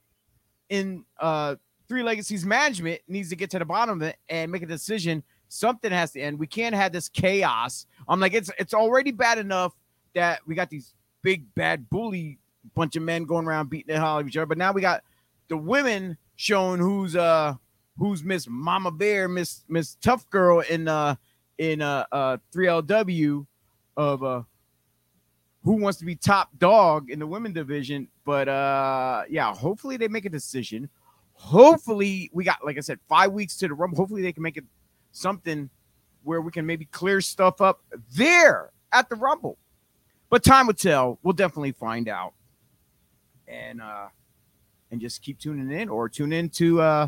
in 0.70 1.06
uh 1.20 1.56
Three 1.88 2.04
Legacies 2.04 2.46
management 2.46 3.02
needs 3.10 3.30
to 3.32 3.36
get 3.36 3.50
to 3.50 3.60
the 3.60 3.66
bottom 3.66 4.02
of 4.02 4.08
it 4.08 4.16
and 4.30 4.50
make 4.50 4.62
a 4.62 4.66
decision. 4.66 5.24
Something 5.54 5.92
has 5.92 6.12
to 6.12 6.22
end. 6.22 6.40
We 6.40 6.48
can't 6.48 6.74
have 6.74 6.94
this 6.94 7.10
chaos. 7.10 7.86
I'm 8.08 8.22
like, 8.22 8.34
it's 8.34 8.50
it's 8.58 8.74
already 8.74 9.12
bad 9.12 9.38
enough 9.38 9.74
that 10.16 10.40
we 10.48 10.56
got 10.56 10.70
these 10.70 10.94
big 11.22 11.44
bad 11.56 11.90
bully 11.90 12.40
bunch 12.74 12.96
of 12.96 13.04
men 13.04 13.26
going 13.26 13.46
around 13.46 13.70
beating 13.70 13.94
the 13.94 14.00
hell 14.00 14.16
out 14.16 14.22
of 14.22 14.28
each 14.30 14.38
other, 14.38 14.46
but 14.46 14.58
now 14.58 14.72
we 14.72 14.80
got 14.80 15.04
the 15.50 15.58
women 15.58 16.18
showing 16.38 16.80
who's 16.80 17.18
uh 17.18 17.54
who's 17.98 18.24
Miss 18.24 18.48
Mama 18.48 18.92
Bear, 18.92 19.28
Miss 19.28 19.66
Miss 19.68 19.96
Tough 19.96 20.30
Girl 20.30 20.62
in 20.62 20.88
uh 20.88 21.16
in 21.58 21.82
uh 21.82 22.06
uh 22.14 22.38
3LW 22.54 23.46
of 23.98 24.24
uh 24.24 24.44
who 25.66 25.74
wants 25.74 26.00
to 26.00 26.06
be 26.06 26.16
top 26.16 26.50
dog 26.60 27.10
in 27.10 27.20
the 27.20 27.28
women 27.28 27.52
division. 27.52 28.08
But 28.24 28.48
uh 28.48 29.24
yeah, 29.30 29.54
hopefully 29.54 29.98
they 29.98 30.08
make 30.08 30.24
a 30.24 30.30
decision. 30.30 30.90
Hopefully 31.34 32.30
we 32.32 32.46
got 32.46 32.64
like 32.64 32.78
I 32.78 32.82
said, 32.82 33.00
five 33.10 33.34
weeks 33.34 33.58
to 33.58 33.68
the 33.68 33.74
rumble. 33.74 33.98
Hopefully 33.98 34.22
they 34.22 34.32
can 34.32 34.44
make 34.44 34.56
it 34.56 34.64
something 35.12 35.70
where 36.24 36.42
we 36.42 36.52
can 36.52 36.66
maybe 36.66 36.86
clear 36.86 37.22
stuff 37.22 37.62
up 37.62 37.82
there 38.16 38.72
at 38.92 39.10
the 39.10 39.16
rumble. 39.16 39.58
But 40.30 40.44
time 40.44 40.68
will 40.68 40.74
tell. 40.74 41.20
We'll 41.24 41.34
definitely 41.34 41.72
find 41.74 42.08
out. 42.08 42.34
And 43.48 43.82
uh 43.82 44.08
and 44.92 45.02
just 45.02 45.22
keep 45.22 45.40
tuning 45.40 45.72
in 45.72 45.90
or 45.90 46.10
tune 46.10 46.34
in 46.34 46.50
to 46.50 46.82
uh 46.82 47.08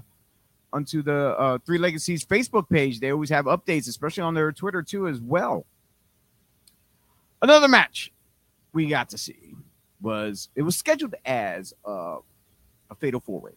onto 0.72 1.02
the 1.02 1.38
uh 1.38 1.58
Three 1.66 1.78
Legacies 1.78 2.26
Facebook 2.26 2.70
page. 2.70 3.00
They 3.00 3.12
always 3.12 3.30
have 3.30 3.46
updates, 3.46 3.88
especially 3.88 4.24
on 4.24 4.34
their 4.34 4.52
Twitter 4.52 4.82
too, 4.82 5.08
as 5.08 5.22
well. 5.22 5.66
Another 7.42 7.68
match 7.68 8.12
we 8.74 8.88
got 8.88 9.10
to 9.10 9.18
see 9.18 9.54
was 10.02 10.50
it 10.56 10.64
was 10.64 10.76
scheduled 10.76 11.16
as 11.26 11.74
uh, 11.88 12.18
a 12.90 12.96
fatal 13.00 13.20
four 13.20 13.40
way, 13.40 13.52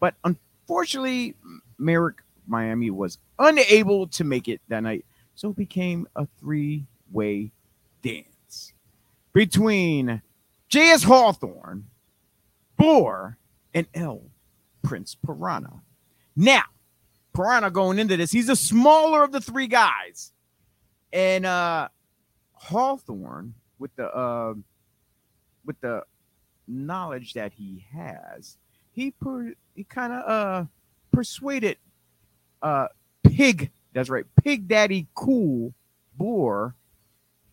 but 0.00 0.14
unfortunately, 0.24 1.34
Merrick 1.78 2.16
Miami 2.48 2.90
was 2.90 3.18
unable 3.38 4.08
to 4.08 4.24
make 4.24 4.48
it 4.48 4.60
that 4.68 4.80
night, 4.82 5.04
so 5.34 5.50
it 5.50 5.56
became 5.56 6.06
a 6.16 6.26
three 6.40 6.86
way 7.10 7.52
dance 8.02 8.72
between 9.32 10.22
J.S. 10.68 11.02
Hawthorne, 11.02 11.84
Boar, 12.76 13.38
and 13.74 13.86
L. 13.94 14.22
Prince 14.82 15.14
Piranha. 15.14 15.82
Now, 16.36 16.64
Piranha 17.34 17.70
going 17.70 17.98
into 17.98 18.16
this, 18.16 18.32
he's 18.32 18.46
the 18.46 18.56
smaller 18.56 19.22
of 19.22 19.32
the 19.32 19.40
three 19.40 19.66
guys. 19.66 20.32
And 21.12 21.46
uh 21.46 21.88
Hawthorne 22.52 23.54
with 23.78 23.94
the 23.96 24.06
uh 24.14 24.54
with 25.64 25.80
the 25.80 26.02
knowledge 26.66 27.34
that 27.34 27.52
he 27.52 27.84
has, 27.94 28.58
he 28.92 29.12
per, 29.12 29.52
he 29.74 29.84
kind 29.84 30.12
of 30.12 30.28
uh 30.28 30.64
persuaded 31.12 31.76
uh 32.62 32.88
Pig, 33.22 33.70
that's 33.92 34.08
right, 34.08 34.24
Pig 34.42 34.68
Daddy 34.68 35.06
Cool 35.14 35.74
Boar 36.14 36.74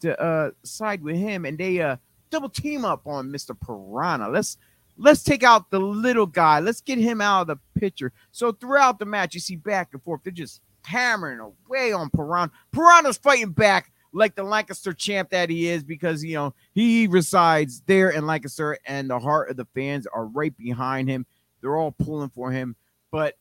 to 0.01 0.19
uh 0.21 0.51
side 0.63 1.01
with 1.01 1.15
him 1.15 1.45
and 1.45 1.57
they 1.57 1.81
uh 1.81 1.97
double 2.29 2.49
team 2.49 2.85
up 2.85 3.05
on 3.05 3.31
Mr. 3.31 3.55
Piranha. 3.59 4.29
Let's 4.29 4.57
let's 4.97 5.23
take 5.23 5.43
out 5.43 5.69
the 5.71 5.79
little 5.79 6.25
guy. 6.25 6.59
Let's 6.59 6.81
get 6.81 6.97
him 6.97 7.21
out 7.21 7.41
of 7.41 7.47
the 7.47 7.79
picture. 7.79 8.11
So 8.31 8.51
throughout 8.51 8.99
the 8.99 9.05
match, 9.05 9.33
you 9.33 9.39
see 9.39 9.55
back 9.55 9.89
and 9.93 10.03
forth. 10.03 10.21
They're 10.23 10.33
just 10.33 10.61
hammering 10.83 11.39
away 11.39 11.91
on 11.91 12.09
Piranha. 12.09 12.51
Piranha's 12.71 13.17
fighting 13.17 13.51
back 13.51 13.91
like 14.13 14.35
the 14.35 14.43
Lancaster 14.43 14.93
champ 14.93 15.29
that 15.31 15.49
he 15.49 15.67
is 15.67 15.83
because 15.83 16.23
you 16.23 16.35
know 16.35 16.53
he 16.73 17.07
resides 17.07 17.81
there 17.85 18.09
in 18.09 18.25
Lancaster 18.25 18.77
and 18.85 19.09
the 19.09 19.19
heart 19.19 19.49
of 19.49 19.57
the 19.57 19.67
fans 19.75 20.07
are 20.07 20.25
right 20.25 20.55
behind 20.57 21.09
him. 21.09 21.25
They're 21.61 21.77
all 21.77 21.91
pulling 21.91 22.29
for 22.29 22.51
him, 22.51 22.75
but 23.11 23.35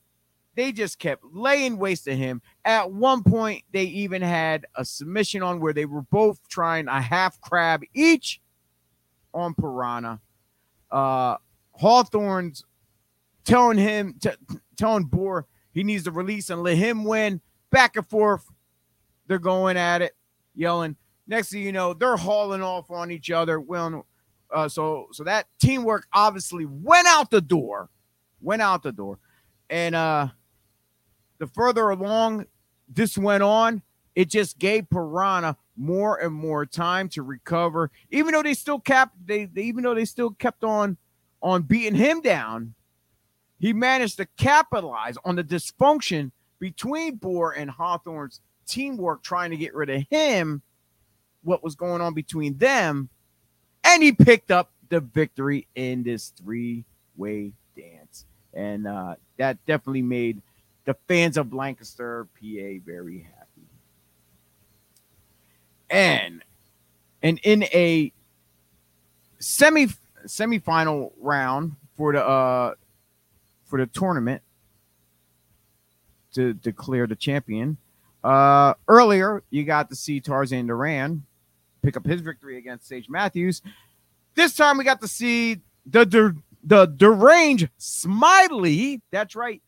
they 0.56 0.72
just 0.72 0.98
kept 0.98 1.24
laying 1.32 1.76
waste 1.78 2.04
to 2.04 2.16
him. 2.16 2.42
At 2.64 2.92
one 2.92 3.22
point, 3.22 3.64
they 3.72 3.84
even 3.84 4.22
had 4.22 4.66
a 4.76 4.84
submission 4.84 5.42
on 5.42 5.60
where 5.60 5.72
they 5.72 5.84
were 5.84 6.02
both 6.02 6.40
trying 6.48 6.88
a 6.88 7.00
half 7.00 7.40
crab 7.40 7.82
each 7.94 8.40
on 9.32 9.54
Piranha. 9.54 10.20
Uh, 10.90 11.36
Hawthorne's 11.72 12.64
telling 13.44 13.78
him, 13.78 14.14
t- 14.20 14.30
telling 14.76 15.04
Boar 15.04 15.46
he 15.72 15.82
needs 15.82 16.04
to 16.04 16.12
release 16.12 16.50
and 16.50 16.62
let 16.62 16.76
him 16.76 17.04
win. 17.04 17.40
Back 17.70 17.96
and 17.96 18.06
forth, 18.06 18.46
they're 19.26 19.38
going 19.38 19.76
at 19.76 20.02
it, 20.02 20.14
yelling. 20.54 20.96
Next 21.26 21.50
thing 21.50 21.62
you 21.62 21.72
know, 21.72 21.94
they're 21.94 22.16
hauling 22.16 22.62
off 22.62 22.90
on 22.90 23.10
each 23.10 23.30
other. 23.30 23.60
Well, 23.60 24.06
uh, 24.52 24.68
so 24.68 25.08
so 25.10 25.24
that 25.24 25.46
teamwork 25.58 26.06
obviously 26.12 26.66
went 26.66 27.08
out 27.08 27.30
the 27.30 27.40
door, 27.40 27.90
went 28.40 28.62
out 28.62 28.82
the 28.82 28.92
door, 28.92 29.18
and 29.68 29.94
uh, 29.94 30.28
the 31.44 31.52
further 31.52 31.90
along 31.90 32.46
this 32.88 33.18
went 33.18 33.42
on, 33.42 33.82
it 34.14 34.30
just 34.30 34.58
gave 34.58 34.88
Piranha 34.88 35.56
more 35.76 36.16
and 36.16 36.32
more 36.32 36.64
time 36.64 37.08
to 37.10 37.22
recover. 37.22 37.90
Even 38.10 38.32
though 38.32 38.42
they 38.42 38.54
still 38.54 38.80
kept 38.80 39.14
they, 39.26 39.46
they 39.46 39.62
even 39.62 39.84
though 39.84 39.94
they 39.94 40.04
still 40.04 40.30
kept 40.30 40.64
on 40.64 40.96
on 41.42 41.62
beating 41.62 41.94
him 41.94 42.20
down, 42.20 42.74
he 43.58 43.72
managed 43.72 44.16
to 44.16 44.26
capitalize 44.36 45.16
on 45.24 45.36
the 45.36 45.44
dysfunction 45.44 46.30
between 46.58 47.16
Boar 47.16 47.52
and 47.52 47.70
Hawthorne's 47.70 48.40
teamwork 48.66 49.22
trying 49.22 49.50
to 49.50 49.56
get 49.56 49.74
rid 49.74 49.90
of 49.90 50.04
him, 50.08 50.62
what 51.42 51.62
was 51.62 51.74
going 51.74 52.00
on 52.00 52.14
between 52.14 52.56
them, 52.56 53.10
and 53.82 54.02
he 54.02 54.12
picked 54.12 54.50
up 54.50 54.72
the 54.88 55.00
victory 55.00 55.66
in 55.74 56.02
this 56.02 56.28
three-way 56.30 57.52
dance. 57.76 58.24
And 58.54 58.86
uh, 58.86 59.16
that 59.36 59.58
definitely 59.66 60.02
made 60.02 60.40
the 60.84 60.94
fans 61.08 61.36
of 61.36 61.52
Lancaster, 61.52 62.28
PA, 62.34 62.80
very 62.84 63.20
happy. 63.20 63.68
And 65.90 66.42
and 67.22 67.40
in 67.42 67.64
a 67.64 68.12
semi 69.38 69.88
semifinal 70.26 71.12
round 71.20 71.76
for 71.96 72.12
the 72.12 72.26
uh 72.26 72.74
for 73.66 73.78
the 73.78 73.86
tournament 73.86 74.42
to 76.34 76.54
declare 76.54 77.06
the 77.06 77.16
champion. 77.16 77.76
Uh 78.22 78.74
earlier 78.88 79.42
you 79.50 79.64
got 79.64 79.90
to 79.90 79.96
see 79.96 80.20
Tarzan 80.20 80.66
Duran 80.66 81.24
pick 81.82 81.96
up 81.96 82.06
his 82.06 82.20
victory 82.22 82.56
against 82.56 82.88
Sage 82.88 83.08
Matthews. 83.08 83.62
This 84.34 84.56
time 84.56 84.78
we 84.78 84.84
got 84.84 85.00
to 85.02 85.08
see 85.08 85.60
the 85.86 86.04
the, 86.04 86.36
the 86.64 86.86
deranged 86.86 87.68
Smiley, 87.76 89.02
that's 89.10 89.36
right, 89.36 89.62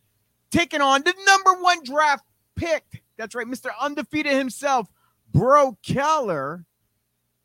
taking 0.51 0.81
on 0.81 1.03
the 1.03 1.15
number 1.27 1.63
one 1.63 1.83
draft 1.85 2.25
pick. 2.55 3.03
That's 3.17 3.35
right, 3.35 3.47
Mr. 3.47 3.71
Undefeated 3.81 4.33
himself, 4.33 4.89
Bro 5.33 5.79
Keller, 5.83 6.65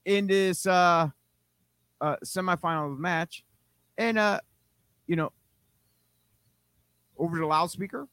in 0.05 0.27
this 0.27 0.65
uh 0.65 1.09
uh 1.99 2.15
semifinal 2.23 2.97
match. 2.97 3.43
And 3.97 4.17
uh, 4.17 4.39
you 5.07 5.15
know, 5.15 5.31
over 7.17 7.37
the 7.37 7.45
loudspeaker, 7.45 8.07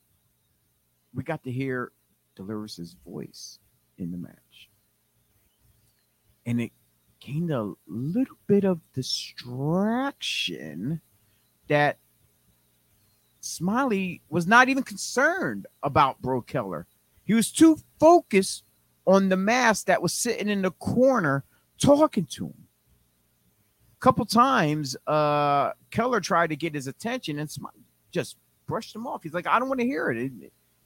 we 1.14 1.22
got 1.22 1.42
to 1.44 1.50
hear 1.50 1.92
Delirious' 2.36 2.94
voice 3.04 3.58
in 3.96 4.10
the 4.10 4.18
match. 4.18 4.68
And 6.46 6.60
it 6.60 6.72
gained 7.20 7.50
a 7.50 7.72
little 7.86 8.36
bit 8.46 8.64
of 8.64 8.80
distraction 8.94 11.00
that 11.68 11.98
Smiley 13.48 14.20
was 14.28 14.46
not 14.46 14.68
even 14.68 14.82
concerned 14.82 15.66
about 15.82 16.20
Bro 16.20 16.42
Keller. 16.42 16.86
He 17.24 17.34
was 17.34 17.50
too 17.50 17.78
focused 17.98 18.64
on 19.06 19.28
the 19.28 19.36
mask 19.36 19.86
that 19.86 20.02
was 20.02 20.12
sitting 20.12 20.48
in 20.48 20.62
the 20.62 20.70
corner 20.72 21.44
talking 21.80 22.26
to 22.26 22.46
him. 22.46 22.66
A 23.96 24.00
couple 24.00 24.24
times, 24.26 24.96
uh, 25.06 25.72
Keller 25.90 26.20
tried 26.20 26.48
to 26.48 26.56
get 26.56 26.74
his 26.74 26.86
attention 26.86 27.38
and 27.38 27.50
Smiley 27.50 27.84
just 28.12 28.36
brushed 28.66 28.94
him 28.94 29.06
off. 29.06 29.22
He's 29.22 29.34
like, 29.34 29.46
I 29.46 29.58
don't 29.58 29.68
want 29.68 29.80
to 29.80 29.86
hear 29.86 30.10
it. 30.10 30.30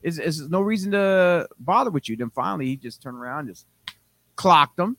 it 0.02 0.18
is 0.18 0.48
no 0.48 0.60
reason 0.60 0.92
to 0.92 1.48
bother 1.58 1.90
with 1.90 2.08
you. 2.08 2.16
Then 2.16 2.30
finally, 2.30 2.66
he 2.66 2.76
just 2.76 3.02
turned 3.02 3.18
around, 3.18 3.48
just 3.48 3.66
clocked 4.36 4.78
him. 4.78 4.96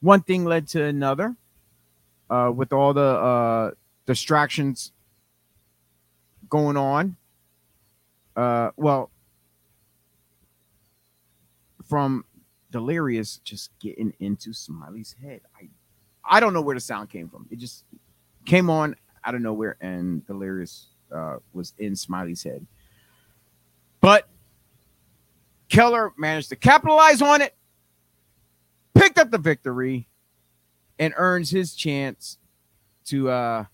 One 0.00 0.22
thing 0.22 0.44
led 0.44 0.68
to 0.68 0.84
another. 0.84 1.36
Uh, 2.30 2.52
with 2.54 2.74
all 2.74 2.92
the 2.92 3.00
uh, 3.00 3.70
distractions 4.04 4.92
going 6.48 6.76
on. 6.76 7.16
Uh, 8.36 8.70
well, 8.76 9.10
from 11.88 12.24
Delirious 12.70 13.38
just 13.38 13.70
getting 13.80 14.12
into 14.20 14.52
Smiley's 14.52 15.16
head. 15.22 15.40
I 15.56 15.68
I 16.30 16.40
don't 16.40 16.52
know 16.52 16.60
where 16.60 16.74
the 16.74 16.80
sound 16.80 17.08
came 17.08 17.28
from. 17.28 17.46
It 17.50 17.58
just 17.58 17.84
came 18.44 18.68
on 18.68 18.94
out 19.24 19.34
of 19.34 19.40
nowhere, 19.40 19.76
and 19.80 20.26
Delirious 20.26 20.88
uh, 21.10 21.36
was 21.52 21.72
in 21.78 21.96
Smiley's 21.96 22.42
head. 22.42 22.66
But 24.00 24.28
Keller 25.70 26.12
managed 26.18 26.50
to 26.50 26.56
capitalize 26.56 27.22
on 27.22 27.40
it, 27.40 27.56
picked 28.94 29.18
up 29.18 29.30
the 29.30 29.38
victory, 29.38 30.06
and 30.98 31.14
earns 31.16 31.50
his 31.50 31.74
chance 31.74 32.38
to 33.06 33.30
uh, 33.30 33.64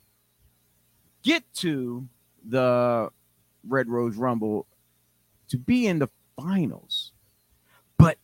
get 1.22 1.42
to 1.54 2.08
the 2.48 3.10
Red 3.66 3.88
Rose 3.88 4.16
Rumble 4.16 4.66
to 5.48 5.58
be 5.58 5.86
in 5.86 5.98
the 5.98 6.08
finals. 6.36 7.12
But 7.98 8.18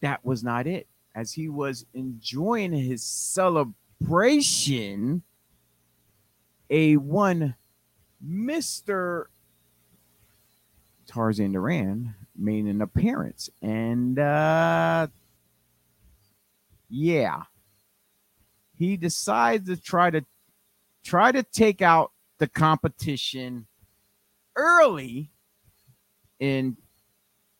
that 0.00 0.24
was 0.24 0.42
not 0.42 0.66
it. 0.66 0.86
As 1.14 1.32
he 1.32 1.48
was 1.48 1.86
enjoying 1.94 2.72
his 2.72 3.02
celebration, 3.02 5.22
a 6.68 6.96
one 6.96 7.54
Mr. 8.24 9.26
Tarzan 11.06 11.52
Duran 11.52 12.14
made 12.36 12.66
an 12.66 12.82
appearance. 12.82 13.48
And 13.62 14.18
uh 14.18 15.06
yeah. 16.88 17.42
He 18.74 18.96
decides 18.96 19.68
to 19.68 19.76
try 19.76 20.10
to 20.10 20.24
try 21.02 21.32
to 21.32 21.42
take 21.42 21.82
out 21.82 22.12
the 22.38 22.46
competition 22.46 23.66
early 24.56 25.30
in 26.40 26.76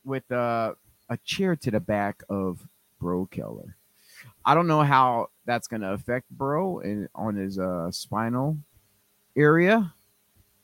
with 0.04 0.30
uh, 0.30 0.74
a 1.08 1.16
chair 1.24 1.56
to 1.56 1.70
the 1.70 1.80
back 1.80 2.22
of 2.28 2.66
Bro 3.00 3.26
Keller. 3.26 3.76
I 4.44 4.54
don't 4.54 4.66
know 4.66 4.82
how 4.82 5.30
that's 5.44 5.68
going 5.68 5.82
to 5.82 5.92
affect 5.92 6.30
Bro 6.30 6.80
and 6.80 7.08
on 7.14 7.36
his 7.36 7.58
uh, 7.58 7.90
spinal 7.90 8.56
area, 9.36 9.92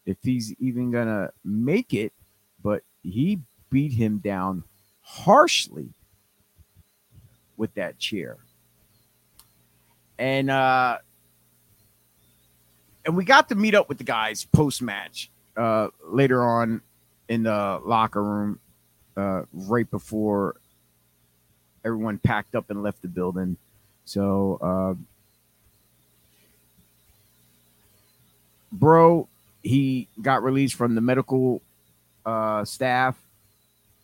if 0.06 0.16
he's 0.22 0.54
even 0.58 0.90
going 0.90 1.06
to 1.06 1.32
make 1.44 1.92
it, 1.94 2.12
but 2.62 2.82
he 3.02 3.40
beat 3.70 3.92
him 3.92 4.18
down 4.18 4.64
harshly 5.02 5.88
with 7.56 7.74
that 7.74 7.98
chair. 7.98 8.38
And 10.18 10.50
uh 10.50 10.98
and 13.04 13.16
we 13.16 13.24
got 13.24 13.48
to 13.48 13.54
meet 13.54 13.74
up 13.74 13.88
with 13.88 13.98
the 13.98 14.04
guys 14.04 14.44
post 14.44 14.82
match 14.82 15.30
uh, 15.56 15.88
later 16.04 16.42
on 16.42 16.80
in 17.28 17.44
the 17.44 17.80
locker 17.84 18.22
room, 18.22 18.58
uh, 19.16 19.42
right 19.52 19.90
before 19.90 20.56
everyone 21.84 22.18
packed 22.18 22.54
up 22.54 22.70
and 22.70 22.82
left 22.82 23.02
the 23.02 23.08
building. 23.08 23.56
So, 24.04 24.58
uh, 24.60 24.94
bro, 28.70 29.28
he 29.62 30.08
got 30.20 30.42
released 30.42 30.74
from 30.74 30.94
the 30.94 31.00
medical 31.00 31.62
uh, 32.24 32.64
staff. 32.64 33.16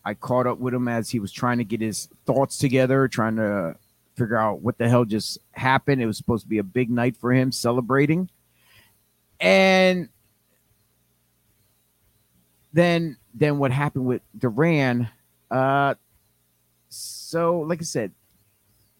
I 0.04 0.14
caught 0.14 0.46
up 0.46 0.58
with 0.58 0.74
him 0.74 0.88
as 0.88 1.10
he 1.10 1.20
was 1.20 1.32
trying 1.32 1.58
to 1.58 1.64
get 1.64 1.80
his 1.80 2.08
thoughts 2.24 2.58
together, 2.58 3.08
trying 3.08 3.36
to 3.36 3.76
figure 4.16 4.38
out 4.38 4.60
what 4.62 4.78
the 4.78 4.88
hell 4.88 5.04
just 5.04 5.38
happened. 5.52 6.00
It 6.00 6.06
was 6.06 6.16
supposed 6.16 6.44
to 6.44 6.48
be 6.48 6.58
a 6.58 6.64
big 6.64 6.90
night 6.90 7.16
for 7.16 7.32
him 7.32 7.52
celebrating. 7.52 8.30
And 9.40 10.08
then 12.72 13.16
then 13.34 13.58
what 13.58 13.70
happened 13.70 14.06
with 14.06 14.22
Duran? 14.36 15.08
Uh, 15.50 15.94
so 16.88 17.60
like 17.60 17.80
I 17.80 17.84
said, 17.84 18.12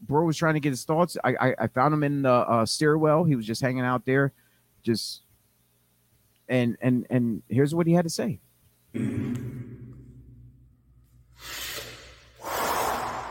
bro 0.01 0.25
was 0.25 0.37
trying 0.37 0.55
to 0.55 0.61
get 0.61 0.71
his 0.71 0.85
thoughts. 0.85 1.17
I 1.25 1.35
I, 1.41 1.55
I 1.61 1.67
found 1.69 1.93
him 1.95 2.05
in 2.05 2.23
the 2.23 2.31
uh, 2.33 2.67
stairwell. 2.67 3.25
He 3.25 3.37
was 3.37 3.47
just 3.47 3.61
hanging 3.61 3.85
out 3.85 4.05
there, 4.05 4.33
just 4.83 5.23
and 6.49 6.77
and 6.81 7.07
and 7.11 7.43
here's 7.49 7.75
what 7.75 7.87
he 7.87 7.93
had 7.93 8.05
to 8.05 8.11
say. 8.11 8.41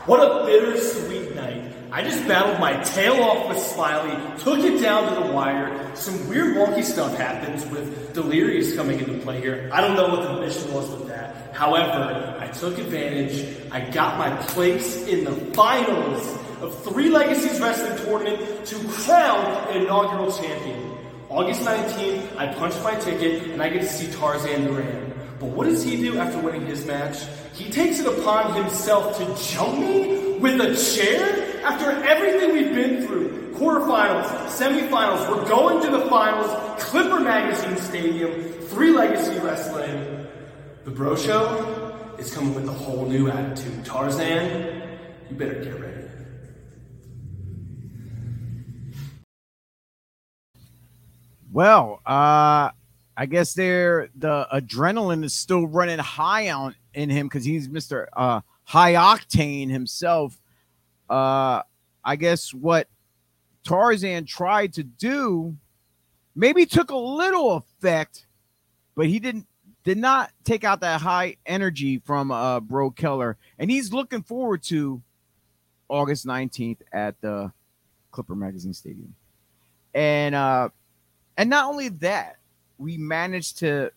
What 0.06 0.20
a 0.20 0.46
bittersweet. 0.46 1.07
I 1.90 2.02
just 2.02 2.28
battled 2.28 2.60
my 2.60 2.82
tail 2.82 3.14
off 3.22 3.48
with 3.48 3.58
Smiley, 3.58 4.14
took 4.40 4.58
it 4.58 4.82
down 4.82 5.08
to 5.08 5.26
the 5.26 5.32
wire. 5.32 5.96
Some 5.96 6.28
weird 6.28 6.54
wonky 6.54 6.84
stuff 6.84 7.16
happens 7.16 7.64
with 7.66 8.12
Delirious 8.12 8.76
coming 8.76 8.98
into 8.98 9.18
play 9.20 9.40
here. 9.40 9.70
I 9.72 9.80
don't 9.80 9.96
know 9.96 10.08
what 10.08 10.22
the 10.22 10.38
mission 10.38 10.70
was 10.74 10.90
with 10.90 11.08
that. 11.08 11.54
However, 11.54 12.36
I 12.38 12.48
took 12.48 12.76
advantage. 12.76 13.56
I 13.70 13.88
got 13.88 14.18
my 14.18 14.36
place 14.48 15.06
in 15.06 15.24
the 15.24 15.32
finals 15.54 16.26
of 16.60 16.78
Three 16.84 17.08
Legacies 17.08 17.58
Wrestling 17.58 17.96
Tournament 18.04 18.66
to 18.66 18.76
crown 18.88 19.68
an 19.70 19.82
inaugural 19.82 20.30
champion. 20.30 20.98
August 21.30 21.62
19th, 21.62 22.36
I 22.36 22.52
punched 22.54 22.82
my 22.82 22.96
ticket 22.96 23.44
and 23.44 23.62
I 23.62 23.70
get 23.70 23.80
to 23.80 23.88
see 23.88 24.12
Tarzan 24.12 24.66
Duran. 24.66 25.14
But 25.40 25.46
what 25.46 25.64
does 25.64 25.82
he 25.84 25.96
do 25.96 26.18
after 26.18 26.38
winning 26.38 26.66
his 26.66 26.84
match? 26.84 27.24
He 27.54 27.70
takes 27.70 27.98
it 27.98 28.06
upon 28.06 28.54
himself 28.54 29.16
to 29.16 29.52
jump 29.54 29.78
me 29.78 30.38
with 30.38 30.60
a 30.60 30.76
chair? 30.94 31.47
After 31.68 31.90
everything 31.90 32.54
we've 32.54 32.74
been 32.74 33.06
through, 33.06 33.52
quarterfinals, 33.52 34.24
semifinals, 34.48 35.28
we're 35.28 35.46
going 35.46 35.84
to 35.84 35.98
the 35.98 36.06
finals, 36.06 36.82
Clipper 36.82 37.20
Magazine 37.20 37.76
Stadium, 37.76 38.52
Three 38.68 38.90
Legacy 38.90 39.38
Wrestling. 39.40 40.26
The 40.86 40.90
Bro 40.90 41.16
Show 41.16 41.94
is 42.18 42.32
coming 42.32 42.54
with 42.54 42.66
a 42.66 42.72
whole 42.72 43.04
new 43.04 43.28
attitude. 43.28 43.84
Tarzan, 43.84 44.82
you 45.28 45.36
better 45.36 45.62
get 45.62 45.78
ready. 45.78 46.08
Well, 51.52 52.00
uh, 52.06 52.70
I 53.14 53.26
guess 53.28 53.52
there 53.52 54.08
the 54.16 54.48
adrenaline 54.50 55.22
is 55.22 55.34
still 55.34 55.66
running 55.66 55.98
high 55.98 56.48
on 56.48 56.74
in 56.94 57.10
him 57.10 57.26
because 57.26 57.44
he's 57.44 57.68
Mister 57.68 58.08
uh, 58.16 58.40
High 58.64 58.94
Octane 58.94 59.68
himself. 59.68 60.40
Uh, 61.08 61.62
I 62.04 62.16
guess 62.16 62.52
what 62.52 62.88
Tarzan 63.64 64.24
tried 64.24 64.72
to 64.74 64.82
do 64.82 65.56
maybe 66.34 66.66
took 66.66 66.90
a 66.90 66.96
little 66.96 67.56
effect, 67.56 68.26
but 68.94 69.06
he 69.06 69.18
didn't 69.18 69.46
did 69.84 69.98
not 69.98 70.30
take 70.44 70.64
out 70.64 70.80
that 70.80 71.00
high 71.00 71.36
energy 71.46 71.98
from 72.04 72.30
uh, 72.30 72.60
Bro 72.60 72.90
Keller, 72.92 73.36
and 73.58 73.70
he's 73.70 73.92
looking 73.92 74.22
forward 74.22 74.62
to 74.64 75.02
August 75.88 76.26
nineteenth 76.26 76.82
at 76.92 77.20
the 77.20 77.52
Clipper 78.10 78.34
Magazine 78.34 78.74
Stadium, 78.74 79.14
and 79.94 80.34
uh, 80.34 80.68
and 81.36 81.50
not 81.50 81.66
only 81.66 81.88
that, 81.88 82.38
we 82.78 82.96
managed 82.96 83.58
to 83.58 83.90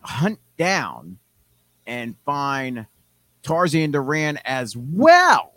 hunt 0.00 0.38
down 0.56 1.18
and 1.86 2.14
find 2.24 2.86
Tarzan 3.42 3.90
Duran 3.90 4.38
as 4.44 4.76
well. 4.76 5.53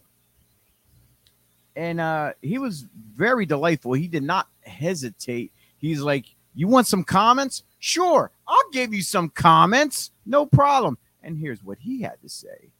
And 1.77 2.01
uh, 2.01 2.33
he 2.41 2.57
was 2.57 2.87
very 3.13 3.45
delightful. 3.45 3.93
He 3.93 4.07
did 4.07 4.23
not 4.23 4.47
hesitate. 4.63 5.53
He's 5.77 6.01
like, 6.01 6.25
You 6.55 6.67
want 6.67 6.87
some 6.87 7.03
comments? 7.03 7.61
Sure, 7.77 8.31
I'll 8.47 8.69
give 8.71 8.95
you 8.95 9.03
some 9.03 9.29
comments. 9.29 10.09
No 10.25 10.47
problem. 10.47 10.97
And 11.21 11.37
here's 11.37 11.63
what 11.63 11.77
he 11.77 12.01
had 12.01 12.19
to 12.23 12.29
say. 12.29 12.71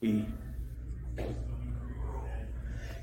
Did 0.00 0.24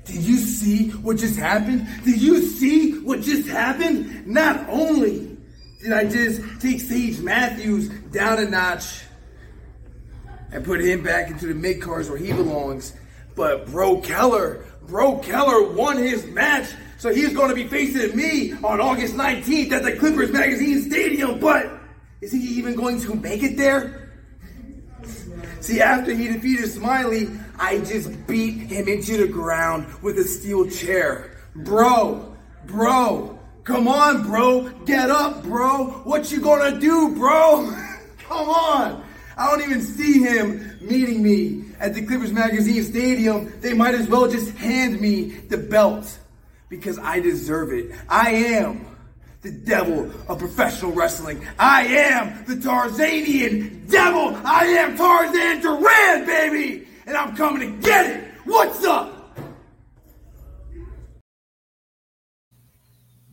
you 0.06 0.38
see 0.38 0.88
what 0.90 1.18
just 1.18 1.38
happened? 1.38 1.86
Did 2.04 2.20
you 2.20 2.42
see 2.42 2.98
what 2.98 3.20
just 3.20 3.48
happened? 3.48 4.26
Not 4.26 4.68
only 4.68 5.38
did 5.80 5.92
I 5.92 6.04
just 6.04 6.60
take 6.60 6.80
Sage 6.80 7.20
Matthews 7.20 7.90
down 8.10 8.40
a 8.40 8.50
notch 8.50 9.04
and 10.50 10.64
put 10.64 10.80
him 10.80 11.04
back 11.04 11.30
into 11.30 11.46
the 11.46 11.54
mid 11.54 11.80
cards 11.80 12.10
where 12.10 12.18
he 12.18 12.32
belongs, 12.32 12.92
but 13.36 13.66
Bro 13.66 14.00
Keller, 14.00 14.64
Bro 14.86 15.18
Keller 15.18 15.72
won 15.72 15.96
his 15.96 16.26
match, 16.26 16.68
so 16.98 17.12
he's 17.12 17.32
going 17.32 17.48
to 17.48 17.54
be 17.54 17.66
facing 17.66 18.16
me 18.16 18.52
on 18.62 18.80
August 18.80 19.14
19th 19.14 19.72
at 19.72 19.82
the 19.82 19.92
Clippers 19.96 20.30
Magazine 20.30 20.82
Stadium. 20.82 21.40
But 21.40 21.72
Is 22.20 22.32
he 22.32 22.38
even 22.38 22.74
going 22.74 23.00
to 23.00 23.14
make 23.14 23.42
it 23.42 23.56
there? 23.56 24.12
See, 25.60 25.80
after 25.80 26.14
he 26.14 26.28
defeated 26.28 26.70
Smiley, 26.70 27.28
I 27.58 27.78
just 27.78 28.26
beat 28.26 28.70
him 28.70 28.88
into 28.88 29.16
the 29.16 29.26
ground 29.26 29.86
with 30.02 30.18
a 30.18 30.24
steel 30.24 30.68
chair. 30.68 31.38
Bro, 31.56 32.36
bro, 32.66 33.38
come 33.64 33.88
on, 33.88 34.22
bro. 34.26 34.68
Get 34.84 35.10
up, 35.10 35.42
bro. 35.42 36.02
What 36.04 36.30
you 36.30 36.40
gonna 36.40 36.78
do, 36.78 37.14
bro? 37.14 37.74
come 38.18 38.48
on. 38.48 39.04
I 39.36 39.50
don't 39.50 39.62
even 39.62 39.80
see 39.80 40.20
him 40.20 40.78
meeting 40.80 41.22
me 41.22 41.63
at 41.84 41.92
the 41.92 42.00
Clippers 42.00 42.32
Magazine 42.32 42.82
Stadium. 42.82 43.52
They 43.60 43.74
might 43.74 43.94
as 43.94 44.08
well 44.08 44.26
just 44.26 44.56
hand 44.56 45.02
me 45.02 45.24
the 45.24 45.58
belt 45.58 46.18
because 46.70 46.98
I 46.98 47.20
deserve 47.20 47.72
it. 47.74 47.94
I 48.08 48.30
am 48.30 48.86
the 49.42 49.50
devil 49.50 50.10
of 50.26 50.38
professional 50.38 50.92
wrestling. 50.92 51.46
I 51.58 51.84
am 51.84 52.46
the 52.46 52.56
Tarzanian 52.56 53.86
devil. 53.86 54.34
I 54.46 54.64
am 54.64 54.96
Tarzan 54.96 55.60
Duran, 55.60 56.24
baby. 56.24 56.88
And 57.06 57.18
I'm 57.18 57.36
coming 57.36 57.60
to 57.60 57.86
get 57.86 58.06
it. 58.06 58.24
What's 58.44 58.82
up? 58.86 59.10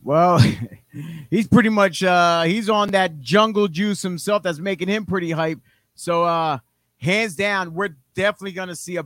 Well, 0.02 0.44
he's 1.30 1.48
pretty 1.48 1.70
much 1.70 2.02
uh 2.02 2.42
he's 2.42 2.68
on 2.68 2.90
that 2.90 3.20
jungle 3.20 3.66
juice 3.68 4.02
himself 4.02 4.42
that's 4.42 4.58
making 4.58 4.88
him 4.88 5.06
pretty 5.06 5.30
hype. 5.30 5.60
So 5.94 6.24
uh 6.24 6.58
hands 6.98 7.34
down, 7.34 7.72
we're 7.72 7.96
definitely 8.14 8.52
gonna 8.52 8.76
see 8.76 8.96
a 8.96 9.04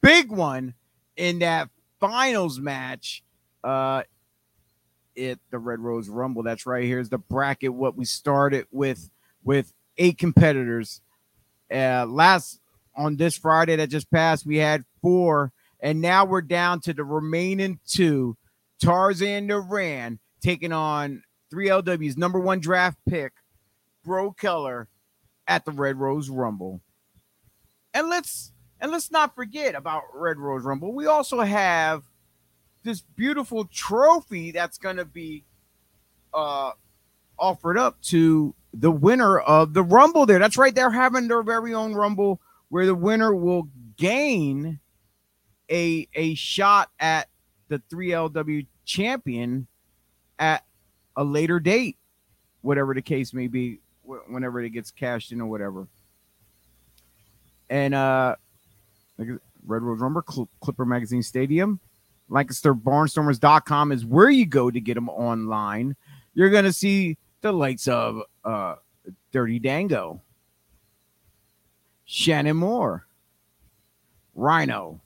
big 0.00 0.30
one 0.30 0.74
in 1.16 1.40
that 1.40 1.68
finals 1.98 2.58
match 2.58 3.22
uh 3.64 4.02
at 5.18 5.38
the 5.50 5.58
Red 5.58 5.80
Rose 5.80 6.08
Rumble. 6.08 6.42
That's 6.42 6.64
right. 6.66 6.84
Here's 6.84 7.10
the 7.10 7.18
bracket 7.18 7.74
what 7.74 7.96
we 7.96 8.04
started 8.04 8.66
with 8.70 9.10
with 9.44 9.72
eight 9.98 10.18
competitors. 10.18 11.00
Uh 11.72 12.06
last 12.06 12.60
on 12.96 13.16
this 13.16 13.36
Friday 13.36 13.76
that 13.76 13.88
just 13.88 14.10
passed, 14.10 14.46
we 14.46 14.56
had 14.56 14.84
four, 15.00 15.52
and 15.80 16.00
now 16.00 16.24
we're 16.24 16.42
down 16.42 16.80
to 16.80 16.92
the 16.92 17.04
remaining 17.04 17.78
two. 17.86 18.36
Tarzan 18.82 19.46
Duran 19.46 20.18
taking 20.40 20.72
on 20.72 21.22
3LW's 21.52 22.16
number 22.16 22.40
one 22.40 22.60
draft 22.60 22.98
pick, 23.08 23.32
Bro 24.04 24.32
Keller, 24.32 24.88
at 25.46 25.64
the 25.64 25.72
Red 25.72 25.96
Rose 25.96 26.30
Rumble. 26.30 26.80
And 27.94 28.08
let's 28.08 28.52
and 28.80 28.90
let's 28.90 29.10
not 29.10 29.34
forget 29.34 29.74
about 29.74 30.04
Red 30.14 30.38
Rose 30.38 30.64
Rumble. 30.64 30.92
We 30.92 31.06
also 31.06 31.40
have 31.40 32.04
this 32.82 33.00
beautiful 33.00 33.66
trophy 33.66 34.52
that's 34.52 34.78
gonna 34.78 35.04
be 35.04 35.44
uh 36.32 36.72
offered 37.38 37.78
up 37.78 38.00
to 38.02 38.54
the 38.72 38.90
winner 38.90 39.38
of 39.38 39.74
the 39.74 39.82
Rumble 39.82 40.26
there. 40.26 40.38
That's 40.38 40.56
right, 40.56 40.74
they're 40.74 40.90
having 40.90 41.28
their 41.28 41.42
very 41.42 41.74
own 41.74 41.94
Rumble 41.94 42.40
where 42.68 42.86
the 42.86 42.94
winner 42.94 43.34
will 43.34 43.68
gain 43.96 44.80
a 45.70 46.08
a 46.14 46.34
shot 46.34 46.90
at 46.98 47.28
the 47.68 47.82
3LW 47.92 48.66
champion 48.84 49.66
at 50.38 50.64
a 51.16 51.24
later 51.24 51.60
date, 51.60 51.96
whatever 52.62 52.94
the 52.94 53.02
case 53.02 53.32
may 53.34 53.46
be, 53.46 53.80
whenever 54.02 54.60
it 54.60 54.70
gets 54.70 54.90
cashed 54.90 55.32
in 55.32 55.40
or 55.40 55.46
whatever. 55.46 55.86
And 57.70 57.94
uh, 57.94 58.34
like 59.16 59.28
Red 59.64 59.82
Rose 59.82 60.00
Rumble, 60.00 60.22
Cl- 60.28 60.48
Clipper 60.60 60.84
Magazine 60.84 61.22
Stadium, 61.22 61.78
LancasterBarnstormers.com 62.28 63.92
is 63.92 64.04
where 64.04 64.28
you 64.28 64.44
go 64.44 64.70
to 64.70 64.80
get 64.80 64.94
them 64.94 65.08
online. 65.08 65.96
You're 66.34 66.50
gonna 66.50 66.72
see 66.72 67.16
the 67.40 67.52
likes 67.52 67.88
of 67.88 68.22
uh, 68.44 68.74
Dirty 69.32 69.60
Dango, 69.60 70.20
Shannon 72.04 72.56
Moore, 72.56 73.06
Rhino, 74.34 75.00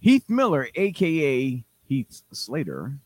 Heath 0.00 0.28
Miller, 0.28 0.68
aka 0.74 1.64
Heath 1.86 2.22
Slater, 2.32 2.98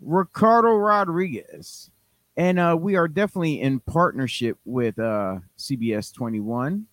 Ricardo 0.00 0.74
Rodriguez, 0.74 1.90
and 2.36 2.58
uh, 2.58 2.76
we 2.78 2.96
are 2.96 3.08
definitely 3.08 3.60
in 3.62 3.80
partnership 3.80 4.58
with 4.64 4.98
uh, 4.98 5.38
CBS 5.58 6.12
21 6.12 6.86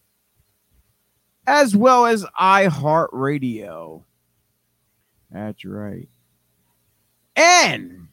as 1.52 1.76
well 1.76 2.06
as 2.06 2.24
iHeartRadio. 2.40 4.04
That's 5.30 5.66
right. 5.66 6.08
And 7.36 8.08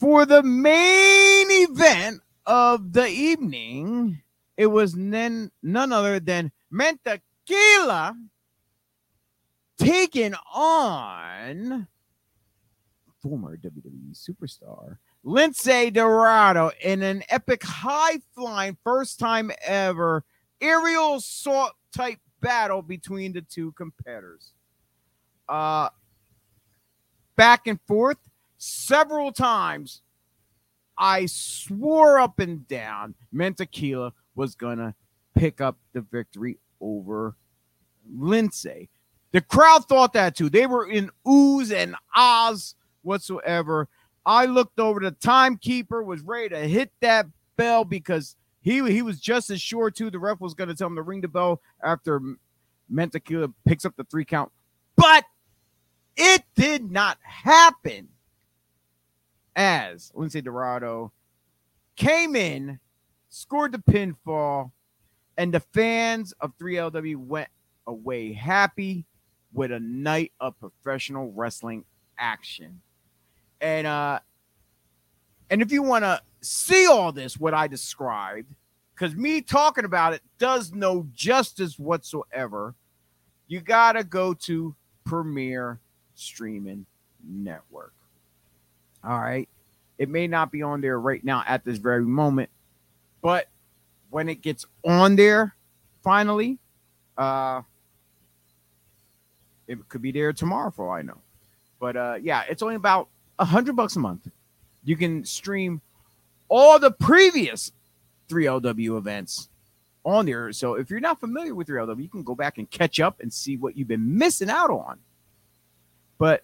for 0.00 0.26
the 0.26 0.42
main 0.42 1.46
event 1.50 2.20
of 2.46 2.92
the 2.92 3.06
evening, 3.06 4.22
it 4.56 4.66
was 4.66 4.96
none, 4.96 5.52
none 5.62 5.92
other 5.92 6.18
than 6.18 6.50
Mentaquila 6.72 8.16
taking 9.78 10.34
on 10.52 11.86
former 13.22 13.56
WWE 13.56 14.16
superstar 14.16 14.98
Lince 15.24 15.92
Dorado 15.92 16.72
in 16.82 17.02
an 17.02 17.22
epic 17.28 17.62
high 17.62 18.18
flying, 18.34 18.76
first 18.82 19.20
time 19.20 19.52
ever 19.64 20.24
aerial 20.60 21.16
assault 21.16 21.72
type 21.92 22.18
battle 22.40 22.82
between 22.82 23.32
the 23.32 23.42
two 23.42 23.72
competitors. 23.72 24.52
Uh, 25.48 25.88
back 27.36 27.66
and 27.66 27.80
forth 27.86 28.18
several 28.58 29.32
times. 29.32 30.02
I 30.98 31.26
swore 31.26 32.18
up 32.18 32.40
and 32.40 32.66
down 32.66 33.14
Mentaquila 33.32 34.12
was 34.34 34.56
gonna 34.56 34.94
pick 35.36 35.60
up 35.60 35.78
the 35.92 36.00
victory 36.00 36.58
over 36.80 37.36
Lince. 38.12 38.88
The 39.30 39.40
crowd 39.40 39.84
thought 39.88 40.14
that 40.14 40.36
too. 40.36 40.48
They 40.48 40.66
were 40.66 40.88
in 40.88 41.10
oohs 41.26 41.72
and 41.72 41.94
ahs 42.16 42.74
whatsoever. 43.02 43.88
I 44.26 44.46
looked 44.46 44.80
over. 44.80 45.00
The 45.00 45.12
timekeeper 45.12 46.02
was 46.02 46.22
ready 46.22 46.50
to 46.50 46.58
hit 46.58 46.90
that 47.00 47.26
bell 47.56 47.84
because 47.84 48.36
he 48.68 48.92
he 48.92 49.02
was 49.02 49.18
just 49.18 49.48
as 49.48 49.62
sure 49.62 49.90
too. 49.90 50.10
The 50.10 50.18
ref 50.18 50.40
was 50.40 50.52
going 50.52 50.68
to 50.68 50.74
tell 50.74 50.88
him 50.88 50.96
to 50.96 51.02
ring 51.02 51.22
the 51.22 51.28
bell 51.28 51.62
after 51.82 52.20
Mentaquila 52.92 53.52
picks 53.66 53.86
up 53.86 53.96
the 53.96 54.04
three 54.04 54.26
count, 54.26 54.52
but 54.94 55.24
it 56.16 56.42
did 56.54 56.90
not 56.90 57.16
happen. 57.22 58.08
As 59.56 60.12
Lince 60.14 60.44
Dorado 60.44 61.12
came 61.96 62.36
in, 62.36 62.78
scored 63.30 63.72
the 63.72 63.78
pinfall, 63.78 64.70
and 65.36 65.52
the 65.52 65.60
fans 65.60 66.32
of 66.40 66.56
3LW 66.58 67.16
went 67.16 67.48
away 67.86 68.32
happy 68.34 69.04
with 69.52 69.72
a 69.72 69.80
night 69.80 70.32
of 70.40 70.54
professional 70.60 71.32
wrestling 71.32 71.84
action. 72.18 72.82
And 73.60 73.86
uh 73.86 74.20
and 75.50 75.62
if 75.62 75.72
you 75.72 75.82
want 75.82 76.04
to 76.04 76.20
see 76.40 76.86
all 76.86 77.12
this 77.12 77.38
what 77.38 77.54
I 77.54 77.66
described 77.66 78.54
cuz 78.96 79.14
me 79.14 79.40
talking 79.40 79.84
about 79.84 80.12
it 80.12 80.22
does 80.38 80.72
no 80.72 81.06
justice 81.14 81.78
whatsoever, 81.78 82.74
you 83.46 83.60
got 83.60 83.92
to 83.92 84.04
go 84.04 84.34
to 84.34 84.74
Premier 85.04 85.80
Streaming 86.14 86.84
Network. 87.24 87.94
All 89.02 89.18
right. 89.18 89.48
It 89.98 90.08
may 90.08 90.26
not 90.26 90.52
be 90.52 90.62
on 90.62 90.80
there 90.80 91.00
right 91.00 91.24
now 91.24 91.42
at 91.46 91.64
this 91.64 91.78
very 91.78 92.04
moment, 92.04 92.50
but 93.20 93.48
when 94.10 94.28
it 94.28 94.42
gets 94.42 94.66
on 94.84 95.16
there 95.16 95.54
finally, 96.02 96.58
uh 97.16 97.62
it 99.66 99.86
could 99.88 100.00
be 100.02 100.12
there 100.12 100.32
tomorrow 100.32 100.70
for 100.70 100.88
all 100.88 100.94
I 100.94 101.02
know. 101.02 101.18
But 101.80 101.96
uh 101.96 102.18
yeah, 102.22 102.44
it's 102.48 102.62
only 102.62 102.76
about 102.76 103.08
a 103.38 103.44
hundred 103.44 103.76
bucks 103.76 103.96
a 103.96 104.00
month. 104.00 104.28
You 104.84 104.96
can 104.96 105.24
stream 105.24 105.80
all 106.48 106.78
the 106.78 106.90
previous 106.90 107.72
3LW 108.28 108.96
events 108.96 109.48
on 110.04 110.26
there. 110.26 110.52
So 110.52 110.74
if 110.74 110.90
you're 110.90 111.00
not 111.00 111.20
familiar 111.20 111.54
with 111.54 111.68
3LW, 111.68 112.02
you 112.02 112.08
can 112.08 112.22
go 112.22 112.34
back 112.34 112.58
and 112.58 112.70
catch 112.70 113.00
up 113.00 113.20
and 113.20 113.32
see 113.32 113.56
what 113.56 113.76
you've 113.76 113.88
been 113.88 114.16
missing 114.18 114.50
out 114.50 114.70
on. 114.70 114.98
But 116.18 116.42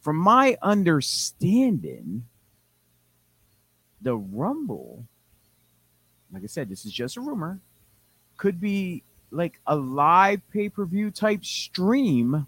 from 0.00 0.16
my 0.16 0.56
understanding, 0.62 2.24
the 4.00 4.16
Rumble, 4.16 5.04
like 6.32 6.42
I 6.44 6.46
said, 6.46 6.68
this 6.68 6.84
is 6.84 6.92
just 6.92 7.16
a 7.16 7.20
rumor, 7.20 7.60
could 8.36 8.60
be 8.60 9.02
like 9.30 9.60
a 9.66 9.76
live 9.76 10.40
pay 10.50 10.68
per 10.68 10.84
view 10.84 11.10
type 11.10 11.44
stream 11.44 12.46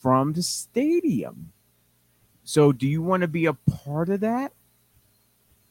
from 0.00 0.32
the 0.32 0.42
stadium. 0.42 1.52
So, 2.50 2.72
do 2.72 2.88
you 2.88 3.00
want 3.00 3.20
to 3.20 3.28
be 3.28 3.46
a 3.46 3.52
part 3.52 4.08
of 4.08 4.18
that? 4.22 4.52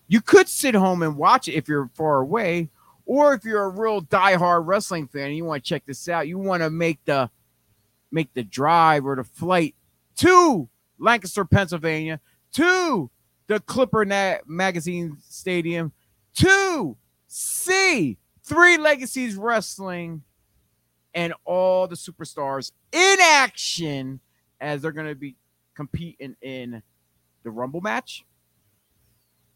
You 0.08 0.22
could 0.22 0.48
sit 0.48 0.76
home 0.76 1.04
and 1.04 1.18
watch 1.18 1.50
it 1.50 1.56
if 1.56 1.68
you're 1.68 1.90
far 1.94 2.22
away, 2.22 2.70
or 3.06 3.34
if 3.34 3.44
you're 3.44 3.66
a 3.66 3.68
real 3.68 4.02
diehard 4.02 4.66
wrestling 4.66 5.10
fan 5.10 5.28
and 5.28 5.36
you 5.36 5.44
want 5.44 5.62
to 5.62 5.68
check 5.68 5.84
this 5.86 6.08
out, 6.08 6.30
you 6.30 6.38
want 6.38 6.64
to 6.64 6.70
make 6.70 7.04
the 7.04 7.30
make 8.14 8.34
the 8.34 8.44
drive 8.44 9.06
or 9.06 9.18
the 9.18 9.26
flight 9.26 9.76
to 10.16 10.70
Lancaster, 10.98 11.44
Pennsylvania, 11.44 12.22
to 12.54 13.12
the 13.48 13.60
Clipper 13.60 14.06
Na- 14.06 14.38
Magazine 14.48 15.18
Stadium, 15.28 15.92
to 16.36 16.96
see 17.28 18.18
Three 18.46 18.78
Legacies 18.78 19.36
Wrestling 19.36 20.24
and 21.14 21.34
all 21.44 21.90
the 21.90 21.98
superstars 21.98 22.72
in 22.94 23.18
action 23.20 24.22
as 24.62 24.82
they're 24.82 24.94
going 24.94 25.08
to 25.08 25.16
be 25.16 25.36
competing 25.80 26.36
in 26.42 26.84
the 27.44 27.50
Rumble 27.50 27.80
match, 27.80 28.26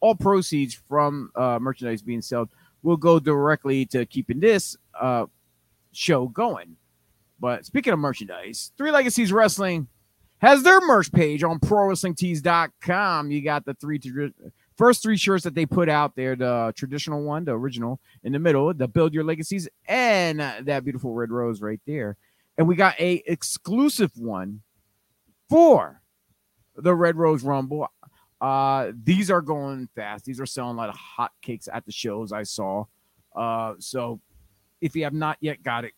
all 0.00 0.14
proceeds 0.14 0.74
from 0.74 1.30
uh, 1.34 1.58
merchandise 1.60 2.02
being 2.02 2.22
sold 2.22 2.48
will 2.82 2.96
go 2.96 3.18
directly 3.18 3.84
to 3.86 4.06
keeping 4.06 4.40
this 4.40 4.76
uh, 4.98 5.26
show 5.92 6.28
going. 6.28 6.76
But 7.38 7.66
speaking 7.66 7.92
of 7.92 7.98
merchandise, 7.98 8.72
Three 8.76 8.90
Legacies 8.90 9.32
Wrestling 9.32 9.88
has 10.40 10.62
their 10.62 10.80
merch 10.80 11.12
page 11.12 11.42
on 11.42 11.58
ProWrestlingTees.com. 11.60 13.30
You 13.30 13.42
got 13.42 13.64
the 13.64 13.74
three 13.74 14.00
first 14.76 15.02
three 15.02 15.16
shirts 15.16 15.44
that 15.44 15.54
they 15.54 15.66
put 15.66 15.88
out 15.88 16.16
there 16.16 16.34
the 16.34 16.72
traditional 16.76 17.22
one, 17.22 17.44
the 17.44 17.52
original 17.52 18.00
in 18.24 18.32
the 18.32 18.38
middle, 18.38 18.72
the 18.72 18.88
Build 18.88 19.12
Your 19.12 19.24
Legacies, 19.24 19.68
and 19.86 20.40
that 20.40 20.84
beautiful 20.84 21.12
red 21.12 21.30
rose 21.30 21.60
right 21.60 21.80
there. 21.86 22.16
And 22.56 22.66
we 22.66 22.76
got 22.76 22.98
a 22.98 23.22
exclusive 23.26 24.12
one 24.16 24.62
for 25.48 26.00
the 26.76 26.94
Red 26.94 27.16
Rose 27.16 27.42
Rumble. 27.42 27.88
Uh, 28.40 28.92
these 29.04 29.30
are 29.30 29.42
going 29.42 29.88
fast. 29.94 30.24
These 30.24 30.40
are 30.40 30.46
selling 30.46 30.76
like 30.76 30.94
hotcakes 30.94 31.68
at 31.72 31.84
the 31.84 31.92
shows 31.92 32.32
I 32.32 32.44
saw. 32.44 32.84
Uh, 33.36 33.74
so 33.78 34.20
if 34.80 34.96
you 34.96 35.04
have 35.04 35.12
not 35.12 35.36
yet 35.40 35.62
got 35.62 35.84
it, 35.84 35.92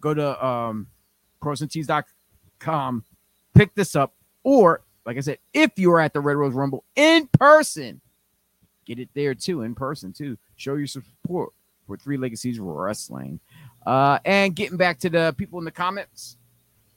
go 0.00 0.12
to 0.12 0.44
um, 0.44 0.88
ProWrestlingTees.com, 1.42 3.04
pick 3.58 3.74
this 3.74 3.96
up, 3.96 4.14
or 4.44 4.82
like 5.04 5.16
I 5.16 5.20
said, 5.20 5.38
if 5.52 5.72
you 5.76 5.90
are 5.92 6.00
at 6.00 6.12
the 6.12 6.20
Red 6.20 6.36
Rose 6.36 6.54
Rumble 6.54 6.84
in 6.94 7.26
person, 7.26 8.00
get 8.86 8.98
it 9.00 9.08
there 9.14 9.34
too, 9.34 9.62
in 9.62 9.74
person 9.74 10.12
too. 10.12 10.38
Show 10.56 10.74
your 10.74 10.86
support 10.86 11.50
for 11.86 11.96
Three 11.96 12.16
Legacies 12.16 12.60
Wrestling. 12.60 13.40
Uh, 13.84 14.18
and 14.24 14.54
getting 14.54 14.76
back 14.76 15.00
to 15.00 15.10
the 15.10 15.34
people 15.36 15.58
in 15.58 15.64
the 15.64 15.72
comments, 15.72 16.36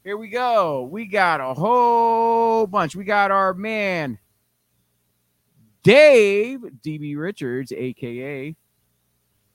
here 0.03 0.17
we 0.17 0.27
go. 0.27 0.83
We 0.83 1.05
got 1.05 1.41
a 1.41 1.53
whole 1.53 2.67
bunch. 2.67 2.95
We 2.95 3.05
got 3.05 3.31
our 3.31 3.53
man 3.53 4.19
Dave 5.83 6.59
DB 6.83 7.17
Richards, 7.17 7.71
aka 7.71 8.55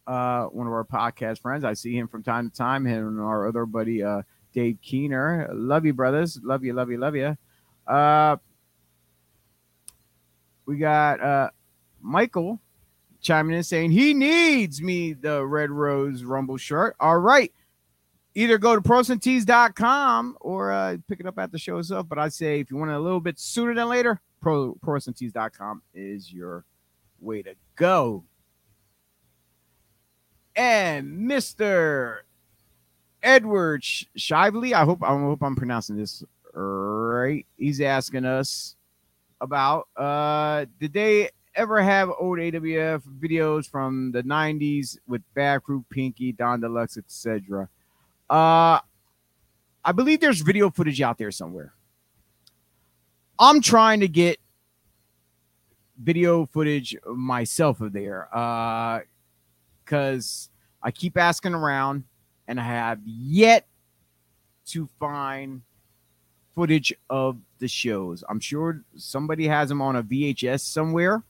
uh, 0.07 0.44
one 0.46 0.66
of 0.66 0.72
our 0.72 0.84
podcast 0.84 1.40
friends. 1.40 1.64
I 1.64 1.74
see 1.74 1.96
him 1.96 2.09
from 2.09 2.22
time 2.22 2.50
to 2.50 2.57
time. 2.57 2.84
Him 2.84 3.07
and 3.07 3.20
our 3.20 3.46
other 3.46 3.66
buddy 3.66 4.02
uh, 4.02 4.22
Dave 4.57 4.78
Keener. 4.80 5.50
Love 5.52 5.84
you, 5.84 5.92
brothers. 5.92 6.40
Love 6.42 6.64
you, 6.64 6.72
love 6.72 6.90
you, 6.90 6.96
love 6.96 7.14
you. 7.14 7.36
Uh, 7.86 8.38
we 10.64 10.78
got 10.78 11.20
uh, 11.20 11.50
Michael 12.00 12.59
chiming 13.20 13.54
in 13.54 13.62
saying 13.62 13.90
he 13.90 14.14
needs 14.14 14.80
me 14.80 15.12
the 15.12 15.44
Red 15.44 15.70
Rose 15.70 16.24
Rumble 16.24 16.57
shirt. 16.57 16.96
All 16.98 17.18
right. 17.18 17.52
Either 18.34 18.57
go 18.57 18.74
to 18.74 18.80
ProWrestlingTees.com 18.80 20.38
or 20.40 20.72
uh, 20.72 20.96
pick 21.07 21.20
it 21.20 21.26
up 21.26 21.38
at 21.38 21.52
the 21.52 21.59
show 21.59 21.76
itself. 21.76 22.09
But 22.09 22.18
I 22.18 22.30
say 22.30 22.59
if 22.61 22.70
you 22.70 22.78
want 22.78 22.90
it 22.90 22.94
a 22.94 23.00
little 23.00 23.20
bit 23.20 23.38
sooner 23.38 23.74
than 23.74 23.88
later, 23.90 24.22
pro 24.40 24.74
ProWrestlingTees.com 24.76 25.82
is 25.92 26.32
your 26.32 26.64
way 27.20 27.42
to 27.42 27.54
go. 27.76 28.24
And 30.54 31.30
Mr. 31.30 32.20
Edward 33.27 33.83
Shively, 33.83 34.72
I 34.72 34.85
hope 34.85 35.03
I 35.03 35.09
hope 35.09 35.43
I'm 35.43 35.57
pronouncing 35.57 35.97
this 35.97 36.22
right. 36.55 37.45
He's 37.59 37.81
asking 37.81 38.24
us 38.24 38.77
about 39.41 39.89
uh 39.97 40.64
did 40.79 40.93
they 40.93 41.31
ever 41.57 41.83
have 41.83 42.09
old 42.20 42.39
AWF 42.39 43.03
videos 43.18 43.68
from 43.68 44.12
the 44.12 44.22
90s 44.22 44.97
with 45.09 45.22
Bad 45.35 45.64
Crew, 45.64 45.85
Pinky, 45.91 46.33
Don 46.33 46.61
Deluxe, 46.61 46.99
etc. 46.99 47.68
Uh 48.31 48.79
I 49.85 49.93
believe 49.93 50.20
there's 50.20 50.41
video 50.41 50.70
footage 50.70 51.01
out 51.01 51.18
there 51.18 51.33
somewhere. 51.33 51.74
I'm 53.41 53.61
trying 53.61 54.01
to 54.01 54.09
get 54.09 54.39
video 56.01 56.47
footage 56.47 56.97
myself 57.05 57.81
of 57.81 57.93
there. 57.93 58.29
Uh 58.33 59.01
because 59.85 60.49
I 60.81 60.93
keep 60.93 61.16
asking 61.16 61.55
around 61.55 62.05
and 62.49 62.61
I 62.61 62.64
have 62.64 63.01
yet 63.05 63.66
to 64.66 64.88
find 64.99 65.62
footage 66.55 66.92
of 67.11 67.38
the 67.59 67.68
shows. 67.68 68.24
I'm 68.28 68.40
sure 68.40 68.82
somebody 68.97 69.47
has 69.47 69.68
them 69.68 69.82
on 69.82 69.97
a 69.97 70.03
VHS 70.03 70.61
somewhere. 70.61 71.22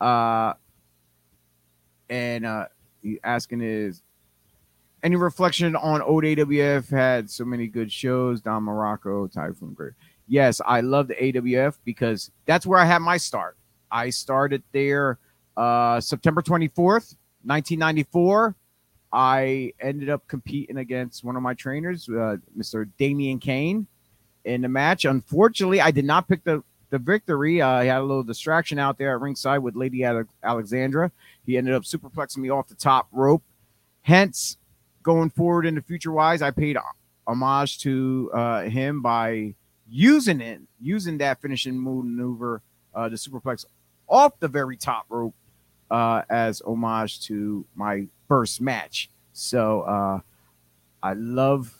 Uh, 0.00 0.54
and 2.08 2.46
uh, 2.46 2.66
asking 3.24 3.60
is 3.62 4.02
any 5.02 5.16
reflection 5.16 5.74
on 5.74 6.00
old 6.02 6.24
AWF 6.24 6.90
had 6.90 7.28
so 7.28 7.44
many 7.44 7.66
good 7.66 7.90
shows. 7.90 8.40
Don 8.40 8.62
Morocco, 8.64 9.26
Typhoon 9.26 9.74
Great. 9.74 9.92
Yes, 10.28 10.60
I 10.64 10.80
love 10.80 11.08
the 11.08 11.14
AWF 11.14 11.78
because 11.84 12.30
that's 12.46 12.66
where 12.66 12.78
I 12.78 12.84
had 12.84 12.98
my 13.00 13.16
start. 13.16 13.56
I 13.90 14.10
started 14.10 14.62
there 14.72 15.18
uh, 15.56 16.00
September 16.00 16.40
24th, 16.40 17.16
1994. 17.44 18.54
I 19.12 19.72
ended 19.80 20.08
up 20.08 20.26
competing 20.26 20.78
against 20.78 21.22
one 21.22 21.36
of 21.36 21.42
my 21.42 21.54
trainers, 21.54 22.08
uh, 22.08 22.36
Mr. 22.56 22.88
Damian 22.98 23.38
Kane, 23.38 23.86
in 24.44 24.62
the 24.62 24.68
match. 24.68 25.04
Unfortunately, 25.04 25.80
I 25.80 25.90
did 25.90 26.04
not 26.04 26.28
pick 26.28 26.44
the, 26.44 26.62
the 26.90 26.98
victory. 26.98 27.60
Uh, 27.60 27.68
I 27.68 27.84
had 27.84 27.98
a 27.98 28.04
little 28.04 28.22
distraction 28.22 28.78
out 28.78 28.98
there 28.98 29.14
at 29.14 29.20
ringside 29.20 29.58
with 29.58 29.76
Lady 29.76 30.04
Alexandra. 30.42 31.12
He 31.44 31.58
ended 31.58 31.74
up 31.74 31.82
superplexing 31.82 32.38
me 32.38 32.50
off 32.50 32.68
the 32.68 32.74
top 32.74 33.08
rope. 33.12 33.42
Hence, 34.02 34.56
going 35.02 35.30
forward 35.30 35.66
in 35.66 35.74
the 35.74 35.82
future 35.82 36.12
wise, 36.12 36.40
I 36.40 36.50
paid 36.50 36.76
homage 37.26 37.78
to 37.80 38.30
uh, 38.32 38.62
him 38.62 39.02
by 39.02 39.54
using 39.88 40.40
it, 40.40 40.60
using 40.80 41.18
that 41.18 41.40
finishing 41.40 41.82
maneuver, 41.82 42.62
uh, 42.94 43.08
the 43.08 43.16
superplex 43.16 43.64
off 44.08 44.38
the 44.40 44.48
very 44.48 44.76
top 44.76 45.04
rope 45.08 45.34
uh, 45.90 46.22
as 46.30 46.62
homage 46.62 47.20
to 47.26 47.64
my 47.74 48.06
first 48.32 48.62
match. 48.62 49.10
So 49.34 49.82
uh, 49.82 50.20
I 51.02 51.12
love, 51.12 51.70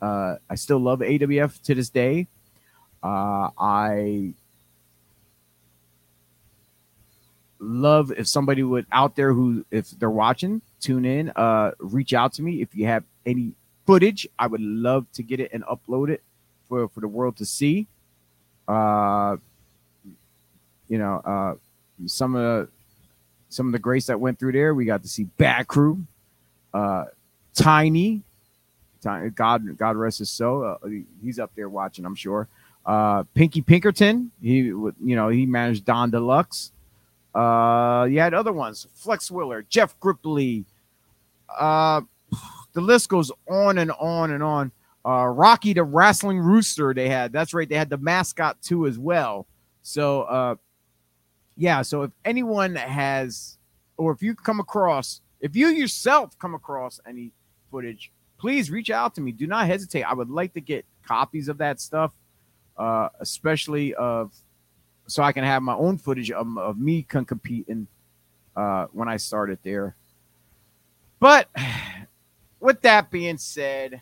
uh, 0.00 0.36
I 0.48 0.54
still 0.54 0.78
love 0.78 1.00
AWF 1.00 1.60
to 1.62 1.74
this 1.74 1.90
day. 1.90 2.28
Uh, 3.02 3.50
I 3.58 4.34
love 7.58 8.12
if 8.12 8.28
somebody 8.28 8.62
would 8.62 8.86
out 8.92 9.16
there 9.16 9.32
who, 9.32 9.66
if 9.72 9.90
they're 9.90 10.08
watching, 10.08 10.62
tune 10.80 11.04
in, 11.04 11.32
uh, 11.34 11.72
reach 11.80 12.14
out 12.14 12.32
to 12.34 12.42
me. 12.42 12.62
If 12.62 12.76
you 12.76 12.86
have 12.86 13.02
any 13.26 13.54
footage, 13.86 14.28
I 14.38 14.46
would 14.46 14.60
love 14.60 15.10
to 15.14 15.24
get 15.24 15.40
it 15.40 15.50
and 15.52 15.64
upload 15.64 16.10
it 16.10 16.22
for, 16.68 16.88
for 16.90 17.00
the 17.00 17.08
world 17.08 17.36
to 17.38 17.44
see. 17.44 17.88
Uh, 18.68 19.36
you 20.86 20.98
know, 20.98 21.16
uh, 21.24 21.54
some 22.06 22.36
of 22.36 22.68
some 23.50 23.66
of 23.66 23.72
the 23.72 23.78
greats 23.78 24.06
that 24.06 24.18
went 24.18 24.38
through 24.38 24.52
there. 24.52 24.74
We 24.74 24.86
got 24.86 25.02
to 25.02 25.08
see 25.08 25.24
Bad 25.24 25.66
Crew, 25.68 26.06
uh, 26.72 27.06
Tiny, 27.54 28.22
Tiny, 29.02 29.30
God, 29.30 29.76
God 29.76 29.96
rest 29.96 30.20
his 30.20 30.30
soul. 30.30 30.64
Uh, 30.64 30.88
he's 31.22 31.38
up 31.38 31.50
there 31.54 31.68
watching, 31.68 32.06
I'm 32.06 32.14
sure. 32.14 32.48
Uh, 32.86 33.24
Pinky 33.34 33.60
Pinkerton, 33.60 34.30
he, 34.40 34.58
you 34.58 34.94
know, 35.00 35.28
he 35.28 35.44
managed 35.44 35.84
Don 35.84 36.10
Deluxe. 36.10 36.72
Uh, 37.34 38.06
you 38.10 38.18
had 38.20 38.34
other 38.34 38.52
ones, 38.52 38.86
Flex 38.94 39.30
Willer, 39.30 39.62
Jeff 39.68 39.98
Gripley. 40.00 40.64
Uh, 41.58 42.00
the 42.72 42.80
list 42.80 43.08
goes 43.08 43.30
on 43.48 43.78
and 43.78 43.92
on 43.92 44.30
and 44.30 44.42
on. 44.42 44.72
Uh, 45.04 45.26
Rocky 45.26 45.72
the 45.72 45.82
Wrestling 45.82 46.38
Rooster, 46.38 46.94
they 46.94 47.08
had. 47.08 47.32
That's 47.32 47.52
right, 47.52 47.68
they 47.68 47.76
had 47.76 47.90
the 47.90 47.98
mascot 47.98 48.62
too 48.62 48.86
as 48.86 48.98
well. 48.98 49.46
So, 49.82 50.22
uh, 50.22 50.56
yeah. 51.60 51.82
So 51.82 52.02
if 52.04 52.10
anyone 52.24 52.74
has, 52.74 53.58
or 53.98 54.12
if 54.12 54.22
you 54.22 54.34
come 54.34 54.60
across, 54.60 55.20
if 55.40 55.54
you 55.54 55.68
yourself 55.68 56.36
come 56.38 56.54
across 56.54 57.00
any 57.06 57.32
footage, 57.70 58.10
please 58.38 58.70
reach 58.70 58.90
out 58.90 59.14
to 59.16 59.20
me. 59.20 59.30
Do 59.30 59.46
not 59.46 59.66
hesitate. 59.66 60.04
I 60.04 60.14
would 60.14 60.30
like 60.30 60.54
to 60.54 60.62
get 60.62 60.86
copies 61.06 61.48
of 61.48 61.58
that 61.58 61.78
stuff, 61.78 62.14
uh, 62.78 63.10
especially 63.20 63.94
of 63.94 64.32
so 65.06 65.22
I 65.22 65.32
can 65.32 65.44
have 65.44 65.62
my 65.62 65.74
own 65.74 65.98
footage 65.98 66.30
of, 66.30 66.56
of 66.56 66.78
me 66.78 67.02
competing 67.02 67.86
uh, 68.56 68.86
when 68.92 69.08
I 69.08 69.18
started 69.18 69.58
there. 69.62 69.96
But 71.18 71.48
with 72.60 72.80
that 72.82 73.10
being 73.10 73.36
said, 73.36 74.00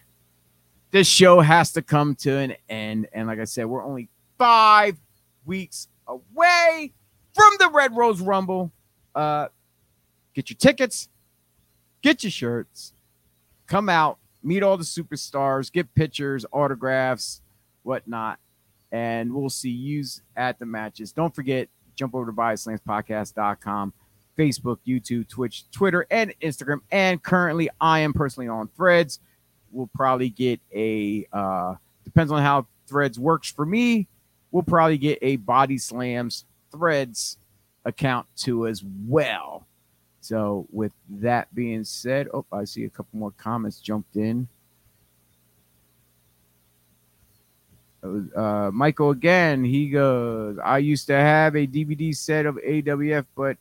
this 0.92 1.08
show 1.08 1.40
has 1.40 1.72
to 1.72 1.82
come 1.82 2.14
to 2.16 2.36
an 2.36 2.54
end. 2.68 3.08
And 3.12 3.26
like 3.26 3.40
I 3.40 3.44
said, 3.44 3.66
we're 3.66 3.84
only 3.84 4.08
five 4.38 4.96
weeks 5.44 5.88
away 6.06 6.92
from 7.34 7.52
the 7.58 7.70
Red 7.70 7.96
Rose 7.96 8.20
Rumble. 8.20 8.72
Uh, 9.14 9.48
get 10.34 10.50
your 10.50 10.56
tickets, 10.56 11.08
get 12.02 12.22
your 12.22 12.30
shirts, 12.30 12.92
come 13.66 13.88
out, 13.88 14.18
meet 14.42 14.62
all 14.62 14.76
the 14.76 14.84
superstars, 14.84 15.72
get 15.72 15.92
pictures, 15.94 16.44
autographs, 16.52 17.40
whatnot, 17.82 18.38
and 18.92 19.32
we'll 19.32 19.50
see 19.50 19.70
you 19.70 20.04
at 20.36 20.58
the 20.58 20.66
matches. 20.66 21.12
Don't 21.12 21.34
forget, 21.34 21.68
jump 21.94 22.14
over 22.14 22.26
to 22.26 22.32
BodySlamsPodcast.com, 22.32 23.92
Facebook, 24.38 24.78
YouTube, 24.86 25.28
Twitch, 25.28 25.70
Twitter, 25.70 26.06
and 26.10 26.34
Instagram. 26.40 26.80
And 26.90 27.22
currently, 27.22 27.68
I 27.80 28.00
am 28.00 28.12
personally 28.12 28.48
on 28.48 28.68
Threads. 28.76 29.20
We'll 29.70 29.90
probably 29.94 30.30
get 30.30 30.60
a 30.74 31.26
uh, 31.32 31.74
depends 32.04 32.32
on 32.32 32.42
how 32.42 32.66
Threads 32.86 33.18
works 33.18 33.50
for 33.50 33.66
me. 33.66 34.06
We'll 34.50 34.62
probably 34.62 34.96
get 34.96 35.18
a 35.20 35.36
Body 35.36 35.76
Slams 35.76 36.44
Threads 36.70 37.38
account 37.84 38.26
too 38.36 38.66
as 38.66 38.82
well. 39.06 39.66
So 40.20 40.66
with 40.72 40.92
that 41.08 41.54
being 41.54 41.84
said, 41.84 42.28
oh, 42.34 42.44
I 42.52 42.64
see 42.64 42.84
a 42.84 42.90
couple 42.90 43.18
more 43.18 43.32
comments 43.38 43.80
jumped 43.80 44.16
in. 44.16 44.48
Uh, 48.02 48.70
Michael 48.72 49.10
again, 49.10 49.64
he 49.64 49.88
goes, 49.88 50.58
I 50.62 50.78
used 50.78 51.06
to 51.08 51.14
have 51.14 51.56
a 51.56 51.66
DVD 51.66 52.14
set 52.14 52.46
of 52.46 52.56
AWF, 52.56 53.24
but 53.34 53.56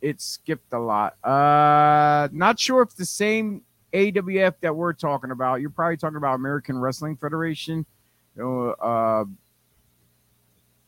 it 0.00 0.20
skipped 0.20 0.72
a 0.72 0.78
lot. 0.78 1.14
Uh, 1.24 2.28
not 2.32 2.60
sure 2.60 2.82
if 2.82 2.94
the 2.94 3.04
same 3.04 3.62
AWF 3.92 4.54
that 4.60 4.74
we're 4.74 4.92
talking 4.92 5.30
about. 5.30 5.60
You're 5.60 5.70
probably 5.70 5.96
talking 5.96 6.16
about 6.16 6.34
American 6.34 6.78
Wrestling 6.78 7.16
Federation. 7.16 7.86
Uh, 8.38 9.24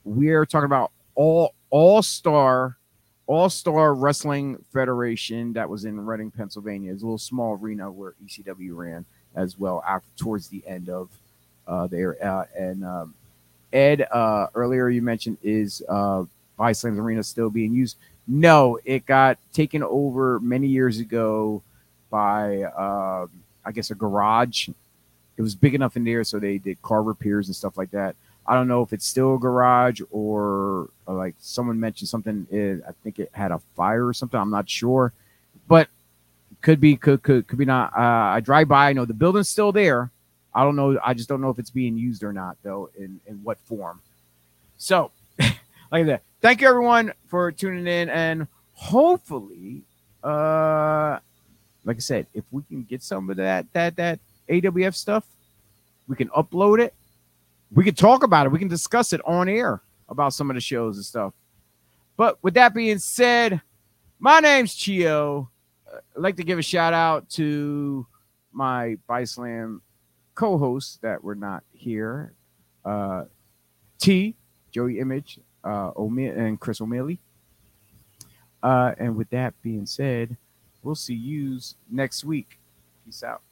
we're 0.05 0.47
talking 0.47 0.67
about 0.67 0.93
all 1.15 1.55
All 1.71 2.03
Star 2.03 2.77
All 3.27 3.49
Star 3.49 3.95
Wrestling 3.95 4.65
Federation 4.73 5.53
that 5.55 5.69
was 5.69 5.85
in 5.85 5.99
Reading, 6.05 6.31
Pennsylvania. 6.31 6.93
It's 6.93 7.03
a 7.03 7.07
little 7.07 7.19
small 7.19 7.55
arena 7.55 7.91
where 7.91 8.15
ECW 8.25 8.77
ran 8.77 9.05
as 9.35 9.59
well 9.59 9.83
after 9.87 10.09
towards 10.17 10.49
the 10.49 10.63
end 10.67 10.89
of 10.89 11.09
uh, 11.67 11.87
there. 11.87 12.17
Uh, 12.25 12.45
and 12.59 12.85
um, 12.85 13.15
Ed, 13.73 14.07
uh, 14.11 14.49
earlier 14.55 14.89
you 14.89 15.03
mentioned 15.03 15.39
is 15.43 15.83
uh, 15.89 16.25
Slams 16.73 16.99
Arena 16.99 17.23
still 17.23 17.51
being 17.51 17.73
used? 17.73 17.97
No, 18.27 18.79
it 18.85 19.07
got 19.07 19.39
taken 19.53 19.83
over 19.83 20.41
many 20.41 20.67
years 20.67 20.99
ago 20.99 21.63
by, 22.11 22.63
uh, 22.63 23.27
I 23.65 23.73
guess, 23.73 23.91
a 23.91 23.95
garage. 23.95 24.69
It 25.37 25.43
was 25.43 25.55
big 25.55 25.75
enough 25.75 25.97
in 25.97 26.05
there, 26.05 26.23
so 26.25 26.39
they 26.39 26.59
did 26.59 26.83
car 26.83 27.03
repairs 27.03 27.47
and 27.47 27.57
stuff 27.57 27.79
like 27.79 27.91
that. 27.93 28.15
I 28.51 28.55
don't 28.55 28.67
know 28.67 28.83
if 28.83 28.93
it's 28.93 29.07
still 29.07 29.37
a 29.37 29.39
garage 29.39 30.01
or, 30.11 30.91
like 31.07 31.37
someone 31.39 31.79
mentioned 31.79 32.09
something. 32.09 32.49
I 32.53 32.91
think 33.05 33.21
it 33.21 33.31
had 33.33 33.53
a 33.53 33.61
fire 33.77 34.05
or 34.05 34.13
something. 34.13 34.41
I'm 34.41 34.51
not 34.51 34.69
sure, 34.69 35.13
but 35.69 35.87
could 36.61 36.81
be, 36.81 36.97
could 36.97 37.23
could 37.23 37.47
could 37.47 37.59
be 37.59 37.65
not. 37.65 37.97
Uh, 37.97 38.35
I 38.35 38.41
drive 38.41 38.67
by. 38.67 38.91
I 38.91 38.93
know 38.93 39.05
the 39.05 39.15
building's 39.15 39.49
still 39.49 39.71
there. 39.71 40.11
I 40.53 40.65
don't 40.65 40.75
know. 40.75 40.99
I 41.05 41.15
just 41.15 41.29
don't 41.29 41.41
know 41.41 41.51
if 41.51 41.61
it's 41.61 41.71
being 41.71 41.97
used 41.97 42.25
or 42.25 42.33
not, 42.33 42.57
though. 42.65 42.91
In 42.99 43.21
in 43.29 43.37
what 43.45 43.57
form? 43.61 44.01
So, 44.79 45.13
like 45.93 46.07
that. 46.07 46.23
Thank 46.41 46.61
you 46.61 46.69
everyone 46.69 47.13
for 47.29 47.53
tuning 47.53 47.87
in, 47.87 48.09
and 48.09 48.49
hopefully, 48.75 49.83
uh, 50.25 51.21
like 51.85 51.99
I 51.99 52.01
said, 52.01 52.27
if 52.35 52.43
we 52.51 52.63
can 52.65 52.83
get 52.83 53.05
some 53.05 53.31
of 53.31 53.37
that 53.37 53.73
that 53.75 53.95
that 53.95 54.19
AWF 54.49 54.97
stuff, 54.97 55.25
we 56.09 56.17
can 56.17 56.31
upload 56.31 56.81
it. 56.81 56.95
We 57.73 57.85
can 57.85 57.95
talk 57.95 58.23
about 58.23 58.47
it. 58.47 58.53
We 58.53 58.59
can 58.59 58.69
discuss 58.69 59.13
it 59.13 59.21
on 59.25 59.49
air 59.49 59.83
about 60.09 60.33
some 60.33 60.51
of 60.51 60.55
the 60.55 60.61
shows 60.61 60.97
and 60.97 61.05
stuff. 61.05 61.33
But 62.17 62.39
with 62.43 62.55
that 62.55 62.75
being 62.75 62.99
said, 62.99 63.61
my 64.19 64.41
name's 64.41 64.75
Chio. 64.75 65.49
I'd 65.89 66.21
like 66.21 66.37
to 66.37 66.45
give 66.45 66.59
a 66.59 66.63
shout 66.63 66.93
out 66.93 67.29
to 67.31 68.07
my 68.53 68.97
Bislam 69.09 69.81
co-hosts 70.35 70.99
that 71.03 71.23
were 71.23 71.35
not 71.35 71.63
here. 71.73 72.35
Uh, 72.85 73.25
T, 73.99 74.35
Joey 74.73 74.99
Image, 74.99 75.39
uh, 75.65 75.93
O'Me- 75.97 76.37
and 76.37 76.59
Chris 76.59 76.81
O'Mealy. 76.81 77.19
Uh, 78.63 78.95
and 78.99 79.17
with 79.17 79.31
that 79.31 79.55
being 79.63 79.87
said, 79.87 80.37
we'll 80.83 80.95
see 80.95 81.15
you 81.15 81.59
next 81.91 82.25
week. 82.25 82.59
Peace 83.05 83.23
out. 83.23 83.43